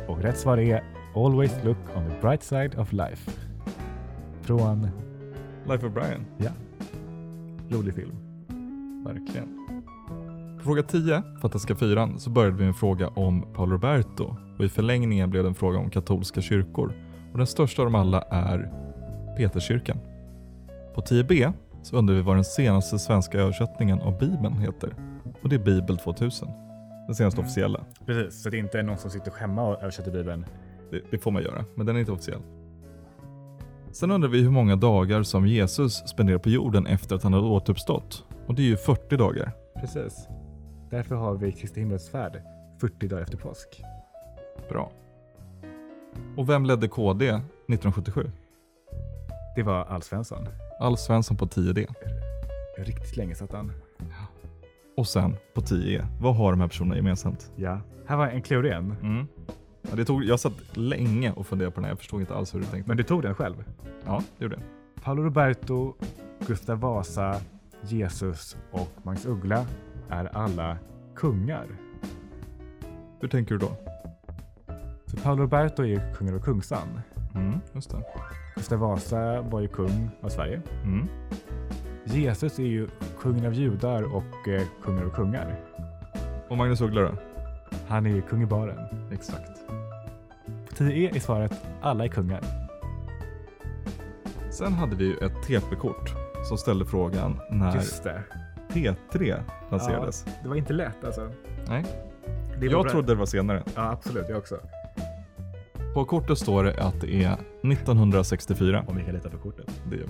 Och 0.08 0.22
rätt 0.22 0.38
svar 0.38 0.58
är 0.58 0.84
Always 1.14 1.64
look 1.64 1.96
on 1.96 2.10
the 2.10 2.20
bright 2.20 2.42
side 2.42 2.78
of 2.78 2.92
life. 2.92 3.45
Från, 4.46 4.88
Life 5.68 5.86
of 5.86 5.92
Brian. 5.92 6.26
ja, 6.38 6.50
rolig 7.70 7.94
film. 7.94 8.12
Verkligen. 9.04 9.48
På 10.58 10.62
fråga 10.64 10.82
10, 10.82 11.22
Fantastiska 11.40 11.74
fyran, 11.76 12.20
så 12.20 12.30
började 12.30 12.52
vi 12.56 12.60
med 12.60 12.68
en 12.68 12.74
fråga 12.74 13.08
om 13.08 13.42
Paolo 13.54 13.72
Roberto 13.72 14.36
och 14.58 14.64
i 14.64 14.68
förlängningen 14.68 15.30
blev 15.30 15.42
det 15.42 15.48
en 15.48 15.54
fråga 15.54 15.78
om 15.78 15.90
katolska 15.90 16.40
kyrkor. 16.40 16.92
Och 17.32 17.38
den 17.38 17.46
största 17.46 17.82
av 17.82 17.86
dem 17.86 17.94
alla 17.94 18.22
är 18.22 18.72
Peterskyrkan. 19.36 19.98
På 20.94 21.00
10b 21.00 21.52
så 21.82 21.96
undrar 21.96 22.14
vi 22.14 22.22
vad 22.22 22.36
den 22.36 22.44
senaste 22.44 22.98
svenska 22.98 23.38
översättningen 23.40 24.00
av 24.00 24.18
Bibeln 24.18 24.52
heter. 24.58 24.94
Och 25.42 25.48
det 25.48 25.54
är 25.56 25.64
Bibel 25.64 25.98
2000. 25.98 26.48
Den 27.06 27.14
senaste 27.14 27.40
Mm. 27.40 27.46
officiella. 27.46 27.84
Precis, 28.06 28.42
så 28.42 28.50
det 28.50 28.56
är 28.56 28.58
inte 28.58 28.82
någon 28.82 28.98
som 28.98 29.10
sitter 29.10 29.32
hemma 29.40 29.62
och 29.68 29.82
översätter 29.82 30.10
Bibeln. 30.10 30.46
Det, 30.90 31.00
det 31.10 31.18
får 31.18 31.30
man 31.30 31.42
göra, 31.42 31.64
men 31.74 31.86
den 31.86 31.96
är 31.96 32.00
inte 32.00 32.12
officiell. 32.12 32.40
Sen 33.96 34.10
undrar 34.10 34.28
vi 34.28 34.42
hur 34.42 34.50
många 34.50 34.76
dagar 34.76 35.22
som 35.22 35.46
Jesus 35.46 35.92
spenderar 36.08 36.38
på 36.38 36.48
jorden 36.48 36.86
efter 36.86 37.16
att 37.16 37.22
han 37.22 37.32
hade 37.32 37.46
återuppstått. 37.46 38.24
Och 38.46 38.54
det 38.54 38.62
är 38.62 38.66
ju 38.66 38.76
40 38.76 39.16
dagar. 39.16 39.52
Precis. 39.80 40.28
Därför 40.90 41.14
har 41.14 41.34
vi 41.34 41.52
Kristi 41.52 41.80
himmelsfärd 41.80 42.42
40 42.80 43.08
dagar 43.08 43.22
efter 43.22 43.36
påsk. 43.36 43.82
Bra. 44.68 44.92
Och 46.36 46.48
vem 46.48 46.64
ledde 46.64 46.88
KD 46.88 47.28
1977? 47.28 48.30
Det 49.56 49.62
var 49.62 49.84
Alf 49.84 50.04
Svensson. 50.04 50.48
Alf 50.80 50.98
Svensson 50.98 51.36
på 51.36 51.46
10D. 51.46 51.86
Riktigt 52.78 53.16
länge 53.16 53.34
satt 53.34 53.52
han. 53.52 53.72
Och 54.96 55.06
sen 55.06 55.36
på 55.54 55.60
10E. 55.60 56.06
Vad 56.20 56.36
har 56.36 56.50
de 56.50 56.60
här 56.60 56.68
personerna 56.68 56.96
gemensamt? 56.96 57.52
Ja. 57.56 57.80
Här 58.06 58.16
var 58.16 58.26
en 58.26 58.42
klurig 58.42 58.72
Mm. 58.72 59.26
Ja, 59.90 59.96
det 59.96 60.04
tog, 60.04 60.24
jag 60.24 60.40
satt 60.40 60.76
länge 60.76 61.32
och 61.32 61.46
funderade 61.46 61.74
på 61.74 61.80
den 61.80 61.84
här. 61.84 61.90
Jag 61.90 61.98
förstod 61.98 62.20
inte 62.20 62.34
alls 62.34 62.54
hur 62.54 62.60
du 62.60 62.66
tänkte. 62.66 62.88
Men 62.88 62.96
du 62.96 63.02
tog 63.02 63.22
den 63.22 63.34
själv. 63.34 63.64
Ja, 64.06 64.22
det 64.38 64.44
gjorde 64.44 64.56
jag. 64.56 65.04
Paolo 65.04 65.22
Roberto, 65.22 65.94
Gustav 66.46 66.80
Vasa, 66.80 67.40
Jesus 67.82 68.56
och 68.70 68.88
Magnus 69.02 69.26
Uggla 69.26 69.66
är 70.08 70.36
alla 70.36 70.78
kungar. 71.14 71.66
Hur 73.20 73.28
tänker 73.28 73.54
du 73.54 73.58
då? 73.58 73.76
Så 75.06 75.16
Paolo 75.16 75.42
Roberto 75.42 75.82
är 75.82 75.86
ju 75.86 76.00
kungen 76.14 76.34
av 76.34 76.40
Kungsan. 76.40 77.00
Mm, 77.34 77.60
just 77.72 77.90
det. 77.90 78.02
Gustav 78.54 78.78
Vasa 78.78 79.42
var 79.42 79.60
ju 79.60 79.68
kung 79.68 80.10
av 80.20 80.28
Sverige. 80.28 80.62
Mm. 80.84 81.08
Jesus 82.04 82.58
är 82.58 82.64
ju 82.64 82.88
kungen 83.20 83.46
av 83.46 83.54
judar 83.54 84.14
och 84.14 84.48
eh, 84.48 84.62
kungen 84.84 85.04
av 85.04 85.10
kungar. 85.10 85.60
Och 86.48 86.56
Magnus 86.56 86.80
Uggla 86.80 87.00
då? 87.00 87.12
Han 87.88 88.06
är 88.06 88.10
ju 88.10 88.22
kung 88.22 88.42
i 88.42 88.46
baren. 88.46 88.78
Exakt. 89.12 89.66
På 90.68 90.74
10E 90.74 91.16
är 91.16 91.20
svaret 91.20 91.52
alla 91.82 92.04
är 92.04 92.08
kungar. 92.08 92.40
Sen 94.50 94.72
hade 94.72 94.96
vi 94.96 95.04
ju 95.04 95.16
ett 95.16 95.42
TP-kort 95.46 96.14
som 96.48 96.58
ställde 96.58 96.84
frågan 96.84 97.40
när 97.50 97.74
Just 97.74 98.04
det. 98.04 98.22
T3 98.68 99.42
lanserades. 99.70 100.24
Det 100.42 100.48
var 100.48 100.56
inte 100.56 100.72
lätt 100.72 101.04
alltså. 101.04 101.30
Nej. 101.68 101.84
Det 102.60 102.66
Jag 102.66 102.82
bra. 102.82 102.90
trodde 102.90 103.08
det 103.12 103.14
var 103.18 103.26
senare. 103.26 103.62
Ja, 103.74 103.90
absolut. 103.90 104.28
Jag 104.28 104.38
också. 104.38 104.56
På 105.94 106.04
kortet 106.04 106.38
står 106.38 106.64
det 106.64 106.82
att 106.82 107.00
det 107.00 107.24
är 107.24 107.32
1964. 107.62 108.84
Om 108.86 108.96
vi 108.96 109.04
kan 109.04 109.14
leta 109.14 109.30
på 109.30 109.38
kortet. 109.38 109.80
Det 109.90 109.96
är 109.96 110.06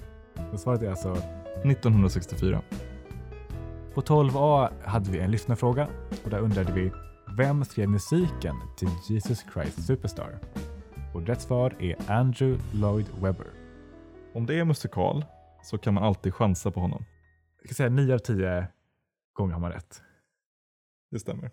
Så 0.52 0.58
svaret 0.58 0.82
är 0.82 0.90
alltså 0.90 1.16
1964. 1.64 2.60
På 3.94 4.00
12A 4.00 4.68
hade 4.84 5.10
vi 5.10 5.18
en 5.18 5.30
lyssnarfråga 5.30 5.88
och 6.24 6.30
där 6.30 6.38
undrade 6.38 6.72
vi 6.72 6.92
vem 7.36 7.64
skrev 7.64 7.88
musiken 7.88 8.56
till 8.76 8.88
Jesus 9.08 9.44
Christ 9.52 9.86
Superstar? 9.86 10.38
Och 11.14 11.26
rätt 11.26 11.40
svar 11.40 11.76
är 11.80 12.10
Andrew 12.10 12.64
Lloyd 12.74 13.06
Webber. 13.20 13.46
Om 14.34 14.46
det 14.46 14.58
är 14.58 14.64
musikal 14.64 15.24
så 15.62 15.78
kan 15.78 15.94
man 15.94 16.04
alltid 16.04 16.34
chansa 16.34 16.70
på 16.70 16.80
honom. 16.80 17.04
Jag 17.58 17.66
ska 17.66 17.74
säga 17.74 17.88
9 17.88 18.14
av 18.14 18.18
10 18.18 18.68
gånger 19.32 19.52
har 19.52 19.60
man 19.60 19.72
rätt. 19.72 20.02
Det 21.10 21.18
stämmer. 21.18 21.50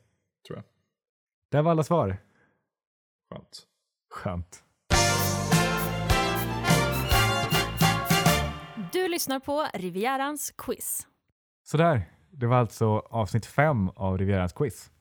Det 1.52 1.62
var 1.62 1.72
alla 1.72 1.84
svar. 1.84 2.18
Skönt. 3.30 3.68
Skönt. 4.10 4.64
Du 8.92 9.08
lyssnar 9.08 9.40
på 9.40 9.68
Rivierans 9.74 10.52
quiz. 10.58 11.08
Sådär, 11.64 12.10
det 12.32 12.48
var 12.48 12.58
alltså 12.58 12.86
avsnitt 13.00 13.46
5 13.46 13.90
av 13.90 14.18
Rivierans 14.18 14.54
quiz. 14.54 14.93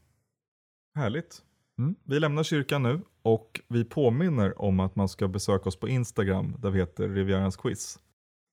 Härligt. 0.95 1.43
Mm. 1.79 1.95
Vi 2.05 2.21
lämnar 2.21 2.43
kyrkan 2.43 2.83
nu 2.83 3.01
och 3.23 3.61
vi 3.69 3.85
påminner 3.85 4.63
om 4.63 4.81
att 4.81 4.97
man 4.97 5.09
ska 5.09 5.29
besöka 5.29 5.69
oss 5.69 5.81
på 5.81 5.89
Instagram 5.89 6.57
där 6.59 6.71
vi 6.71 6.79
heter 6.79 7.09
Rivierans 7.09 7.57
quiz. 7.57 7.99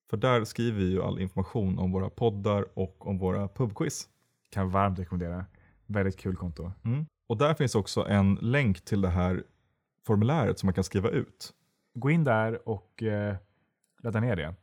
För 0.09 0.17
där 0.17 0.43
skriver 0.43 0.79
vi 0.79 0.91
ju 0.91 1.01
all 1.01 1.19
information 1.19 1.79
om 1.79 1.91
våra 1.91 2.09
poddar 2.09 2.65
och 2.73 3.07
om 3.07 3.17
våra 3.17 3.47
pubquiz. 3.47 4.09
Kan 4.51 4.69
varmt 4.69 4.99
rekommendera. 4.99 5.45
Väldigt 5.85 6.17
kul 6.17 6.35
konto. 6.35 6.71
Och 7.27 7.37
där 7.37 7.53
finns 7.53 7.75
också 7.75 8.05
en 8.07 8.35
länk 8.35 8.85
till 8.85 9.01
det 9.01 9.09
här 9.09 9.43
formuläret 10.05 10.59
som 10.59 10.67
man 10.67 10.73
kan 10.73 10.83
skriva 10.83 11.09
ut. 11.09 11.53
Gå 11.93 12.09
in 12.09 12.23
där 12.23 12.69
och 12.69 13.03
eh, 13.03 13.35
ladda 14.03 14.19
ner 14.19 14.35
det. 14.35 14.55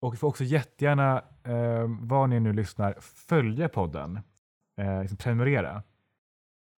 Och 0.00 0.18
får 0.18 0.28
också 0.28 0.44
jättegärna, 0.44 1.24
eh, 1.44 1.86
var 2.00 2.26
ni 2.26 2.40
nu 2.40 2.52
lyssnar, 2.52 2.96
följa 3.00 3.68
podden. 3.68 4.20
Eh, 4.76 5.00
liksom 5.00 5.16
prenumerera. 5.16 5.82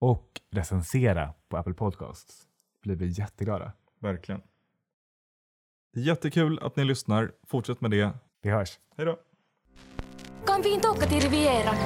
Och 0.04 0.40
recensera 0.50 1.34
på 1.48 1.56
Apple 1.56 1.74
Podcasts. 1.74 2.46
Blir 2.82 2.96
vi 2.96 3.06
jätteglada. 3.06 3.72
Verkligen. 4.00 4.40
Jättekul 5.96 6.58
att 6.62 6.76
ni 6.76 6.84
lyssnar. 6.84 7.32
Fortsätt 7.46 7.80
med 7.80 7.90
det. 7.90 8.10
Vi 8.42 8.50
hörs. 8.50 8.78
Hej 8.96 9.06
då! 9.06 9.18
Kan 10.46 10.62
vi 10.62 10.74
inte 10.74 10.88
åka 10.88 11.06
till 11.06 11.20
Rivieran? 11.20 11.76